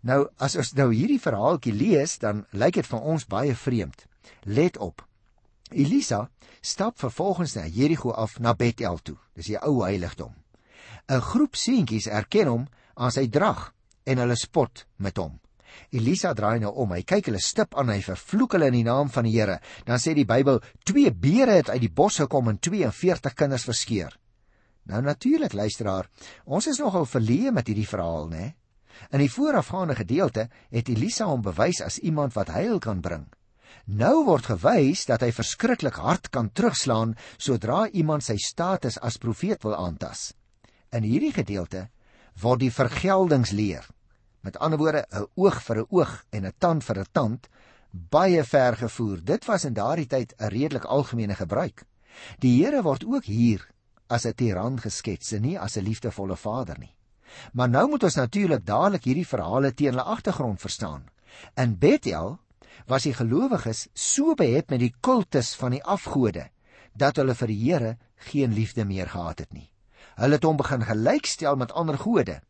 Nou 0.00 0.28
as 0.38 0.56
ons 0.56 0.72
nou 0.78 0.88
hierdie 0.94 1.20
verhaaltjie 1.20 1.74
lees, 1.74 2.18
dan 2.22 2.44
lyk 2.50 2.78
dit 2.78 2.86
vir 2.86 3.00
ons 3.12 3.26
baie 3.26 3.54
vreemd. 3.54 4.06
Let 4.46 4.78
op. 4.78 5.02
Elisa 5.70 6.28
stap 6.60 6.98
vervolgens 6.98 7.54
na 7.56 7.66
Jerigo 7.66 8.10
af 8.10 8.38
na 8.38 8.54
Bethel 8.54 8.98
toe. 9.02 9.16
Dis 9.34 9.50
die 9.50 9.58
ou 9.58 9.82
heiligdom. 9.82 10.34
'n 11.08 11.20
Groep 11.20 11.56
seentjies 11.56 12.06
erken 12.06 12.48
hom 12.48 12.64
aan 12.94 13.12
sy 13.12 13.28
drag 13.28 13.72
en 14.04 14.18
hulle 14.18 14.36
spot 14.36 14.86
met 14.96 15.16
hom. 15.16 15.38
Elisa 15.90 16.34
draai 16.34 16.58
nou 16.62 16.72
om. 16.74 16.92
Hy 16.92 17.02
kyk 17.02 17.30
hulle 17.30 17.42
stip 17.42 17.74
aan. 17.78 17.92
Hy 17.92 18.00
vervloek 18.04 18.56
hulle 18.56 18.70
in 18.72 18.78
die 18.80 18.86
naam 18.86 19.10
van 19.10 19.28
die 19.28 19.34
Here. 19.36 19.58
Dan 19.86 19.98
sê 20.02 20.14
die 20.14 20.26
Bybel: 20.28 20.60
"Twee 20.84 21.12
beere 21.12 21.58
het 21.58 21.70
uit 21.70 21.80
die 21.80 21.92
bos 21.92 22.18
gekom 22.22 22.48
en 22.48 22.58
42 22.58 23.34
kinders 23.34 23.64
verskeur." 23.64 24.18
Nou 24.88 25.02
natuurlik, 25.02 25.52
luisteraar, 25.52 26.08
ons 26.44 26.66
is 26.66 26.78
nogal 26.78 27.04
verleë 27.04 27.52
met 27.52 27.66
hierdie 27.68 27.88
verhaal, 27.88 28.28
né? 28.28 28.54
In 29.12 29.20
die 29.22 29.30
voorafgaande 29.30 29.94
gedeelte 29.94 30.48
het 30.72 30.88
Elisa 30.88 31.28
hom 31.28 31.42
bewys 31.42 31.82
as 31.84 31.98
iemand 31.98 32.34
wat 32.34 32.48
heil 32.54 32.78
kan 32.78 33.02
bring. 33.04 33.26
Nou 33.84 34.24
word 34.26 34.48
gewys 34.50 35.04
dat 35.08 35.22
hy 35.24 35.30
verskriklik 35.32 36.00
hard 36.02 36.30
kan 36.34 36.50
terugslaan 36.52 37.14
sodra 37.36 37.86
iemand 37.88 38.24
sy 38.24 38.36
status 38.40 38.98
as 38.98 39.20
profeet 39.20 39.64
wil 39.64 39.76
aantas. 39.76 40.32
In 40.92 41.04
hierdie 41.04 41.32
gedeelte 41.36 41.88
word 42.40 42.64
die 42.64 42.72
vergeldingsleer 42.72 43.86
Met 44.48 44.58
ander 44.64 44.78
woorde, 44.78 45.06
'n 45.10 45.26
oog 45.34 45.56
vir 45.62 45.76
'n 45.78 45.86
oog 45.88 46.12
en 46.30 46.46
'n 46.46 46.52
tand 46.58 46.84
vir 46.84 46.98
'n 46.98 47.06
tand 47.12 47.48
baie 47.90 48.44
ver 48.44 48.76
gevoer. 48.76 49.18
Dit 49.24 49.44
was 49.44 49.64
in 49.64 49.72
daardie 49.72 50.06
tyd 50.06 50.34
'n 50.36 50.48
redelik 50.48 50.84
algemene 50.84 51.34
gebruik. 51.34 51.84
Die 52.38 52.64
Here 52.64 52.82
word 52.82 53.04
ook 53.04 53.24
hier 53.24 53.68
as 54.06 54.24
'n 54.24 54.34
tiran 54.34 54.80
geskets 54.80 55.32
en 55.32 55.42
nie 55.42 55.58
as 55.58 55.76
'n 55.76 55.82
liefdevolle 55.82 56.36
vader 56.36 56.78
nie. 56.78 56.94
Maar 57.52 57.68
nou 57.68 57.88
moet 57.88 58.02
ons 58.02 58.14
natuurlik 58.14 58.66
dadelik 58.66 59.04
hierdie 59.04 59.26
verhale 59.26 59.74
teen 59.74 59.88
hulle 59.88 60.02
agtergrond 60.02 60.60
verstaan. 60.60 61.04
In 61.54 61.78
Bethel 61.78 62.38
was 62.86 63.02
die 63.02 63.14
gelowiges 63.14 63.88
so 63.92 64.34
behept 64.34 64.70
met 64.70 64.80
die 64.80 64.94
kultus 65.00 65.54
van 65.54 65.70
die 65.70 65.84
afgode 65.84 66.50
dat 66.94 67.16
hulle 67.16 67.34
vir 67.34 67.48
die 67.48 67.62
Here 67.70 67.96
geen 68.16 68.52
liefde 68.52 68.84
meer 68.84 69.08
gehad 69.08 69.38
het 69.38 69.52
nie. 69.52 69.70
Hulle 70.14 70.34
het 70.34 70.42
hom 70.44 70.56
begin 70.56 70.82
gelykstel 70.82 71.56
met 71.56 71.72
ander 71.72 71.98
gode 71.98 72.40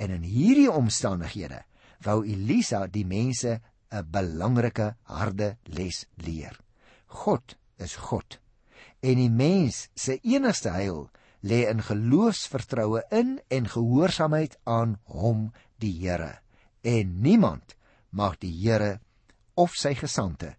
En 0.00 0.14
in 0.14 0.24
hierdie 0.24 0.70
omstandighede 0.72 1.62
wou 2.06 2.22
Elisa 2.24 2.86
die 2.88 3.04
mense 3.04 3.60
'n 3.92 4.06
belangrike 4.10 4.94
harde 5.02 5.56
les 5.64 6.06
leer. 6.24 6.56
God 7.06 7.56
is 7.76 7.96
God. 7.96 8.38
En 9.02 9.16
die 9.16 9.30
mens 9.30 9.88
se 9.94 10.18
enigste 10.22 10.70
heil 10.70 11.10
lê 11.40 11.64
in 11.68 11.82
geloofsvertroue 11.82 13.02
in 13.10 13.40
en 13.48 13.68
gehoorsaamheid 13.68 14.58
aan 14.64 14.98
hom, 15.04 15.52
die 15.78 15.92
Here. 16.00 16.38
En 16.80 17.20
niemand 17.20 17.76
mag 18.10 18.38
die 18.38 18.52
Here 18.52 19.00
of 19.54 19.74
sy 19.76 19.94
gesandte 19.94 20.54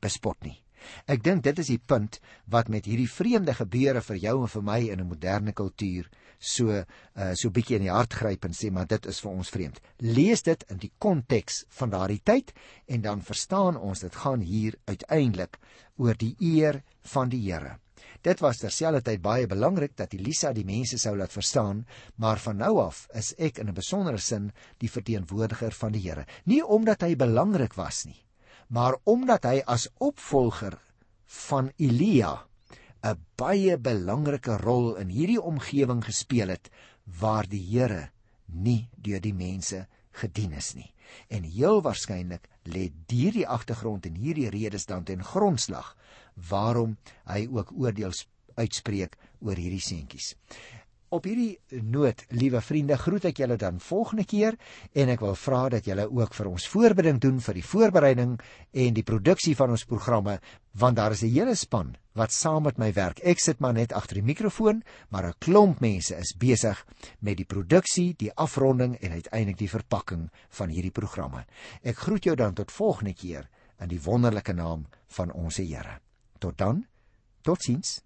bespot 0.00 0.40
nie. 0.42 0.58
Ek 1.06 1.22
dink 1.22 1.44
dit 1.46 1.58
is 1.62 1.70
die 1.70 1.78
punt 1.78 2.18
wat 2.50 2.68
met 2.72 2.88
hierdie 2.90 3.10
vreemde 3.10 3.54
gebeure 3.54 4.02
vir 4.02 4.18
jou 4.24 4.34
en 4.42 4.50
vir 4.50 4.64
my 4.66 4.80
in 4.88 5.00
'n 5.00 5.08
moderne 5.08 5.52
kultuur 5.52 6.08
so 6.42 6.74
uh, 6.74 6.84
so 7.38 7.50
bietjie 7.54 7.78
in 7.78 7.86
die 7.86 7.94
hart 7.94 8.16
gryp 8.18 8.44
en 8.44 8.56
sê 8.56 8.70
maar 8.74 8.88
dit 8.90 9.06
is 9.06 9.20
vir 9.22 9.30
ons 9.30 9.52
vreemd. 9.54 9.78
Lees 10.02 10.42
dit 10.42 10.64
in 10.70 10.80
die 10.82 10.90
konteks 10.98 11.62
van 11.78 11.94
daardie 11.94 12.20
tyd 12.26 12.50
en 12.90 13.04
dan 13.06 13.22
verstaan 13.22 13.78
ons 13.78 14.02
dit 14.02 14.18
gaan 14.24 14.42
hier 14.42 14.76
uiteindelik 14.90 15.60
oor 16.02 16.18
die 16.18 16.34
eer 16.40 16.82
van 17.14 17.30
die 17.30 17.44
Here. 17.46 17.78
Dit 18.22 18.42
was 18.42 18.60
terselfdertyd 18.62 19.22
baie 19.22 19.46
belangrik 19.50 19.96
dat 19.98 20.14
Elisa 20.14 20.52
die 20.54 20.66
mense 20.66 20.98
sou 20.98 21.14
laat 21.18 21.32
verstaan, 21.34 21.84
maar 22.16 22.38
van 22.42 22.58
nou 22.58 22.76
af 22.82 23.06
is 23.18 23.32
ek 23.38 23.58
in 23.58 23.68
'n 23.68 23.74
besondere 23.74 24.18
sin 24.18 24.52
die 24.78 24.90
verteenwoordiger 24.90 25.72
van 25.72 25.92
die 25.92 26.02
Here. 26.02 26.26
Nie 26.44 26.62
omdat 26.62 27.02
hy 27.02 27.16
belangrik 27.16 27.74
was 27.74 28.04
nie, 28.04 28.24
maar 28.68 28.96
omdat 29.04 29.44
hy 29.44 29.62
as 29.66 29.88
opvolger 29.98 30.78
van 31.26 31.72
Elia 31.78 32.46
'n 33.02 33.18
baie 33.36 33.76
belangrike 33.78 34.56
rol 34.62 34.94
in 34.96 35.08
hierdie 35.10 35.40
omgewing 35.42 36.04
gespeel 36.06 36.52
het 36.54 36.70
waar 37.20 37.48
die 37.50 37.62
Here 37.62 38.10
nie 38.46 38.88
deur 38.96 39.20
die 39.20 39.34
mense 39.34 39.86
gedien 40.22 40.52
is 40.52 40.74
nie. 40.74 40.92
En 41.28 41.42
heel 41.42 41.82
waarskynlik 41.82 42.46
lê 42.64 42.90
hierdie 43.10 43.46
agtergrond 43.48 44.06
en 44.06 44.14
hierdie 44.14 44.50
redes 44.54 44.86
dan 44.86 45.04
ten 45.04 45.24
grondslag 45.24 45.96
waarom 46.48 46.96
hy 47.26 47.48
ook 47.50 47.72
oordeels 47.74 48.26
uitspreek 48.54 49.18
oor 49.40 49.58
hierdie 49.58 49.82
seentjies. 49.82 50.36
Op 51.12 51.26
hierdie 51.28 51.58
noot, 51.82 52.22
liewe 52.32 52.60
vriende, 52.64 52.96
groet 52.96 53.26
ek 53.28 53.42
julle 53.42 53.58
dan 53.60 53.82
volgende 53.84 54.24
keer 54.24 54.56
en 54.96 55.10
ek 55.12 55.20
wil 55.26 55.34
vra 55.36 55.66
dat 55.74 55.88
julle 55.90 56.06
ook 56.08 56.38
vir 56.38 56.48
ons 56.48 56.68
voorbereiding 56.72 57.20
doen 57.20 57.42
vir 57.44 57.58
die 57.58 57.66
voorbereiding 57.66 58.38
en 58.72 58.96
die 58.96 59.04
produksie 59.04 59.56
van 59.58 59.74
ons 59.74 59.84
programme, 59.84 60.38
want 60.72 60.96
daar 60.96 61.12
is 61.12 61.24
'n 61.26 61.34
hele 61.34 61.54
span 61.54 61.96
wat 62.18 62.32
saam 62.32 62.62
met 62.62 62.78
my 62.78 62.92
werk. 62.92 63.20
Ek 63.24 63.40
sit 63.40 63.60
maar 63.60 63.72
net 63.72 63.92
agter 63.92 64.20
die 64.20 64.26
mikrofoon, 64.26 64.82
maar 65.08 65.26
'n 65.26 65.38
klomp 65.38 65.80
mense 65.80 66.16
is 66.16 66.34
besig 66.36 66.86
met 67.20 67.36
die 67.36 67.44
produksie, 67.44 68.14
die 68.16 68.32
afronding 68.34 68.96
en 69.00 69.12
uiteindelik 69.12 69.58
die 69.58 69.70
verpakking 69.70 70.30
van 70.48 70.68
hierdie 70.68 70.90
programme. 70.90 71.44
Ek 71.82 71.96
groet 71.96 72.24
jou 72.24 72.36
dan 72.36 72.54
tot 72.54 72.72
volgende 72.72 73.14
keer 73.14 73.48
in 73.80 73.88
die 73.88 74.02
wonderlike 74.02 74.52
naam 74.52 74.86
van 75.08 75.32
ons 75.32 75.56
Here. 75.56 76.00
Tot 76.38 76.58
dan. 76.58 76.86
Totsiens. 77.42 78.02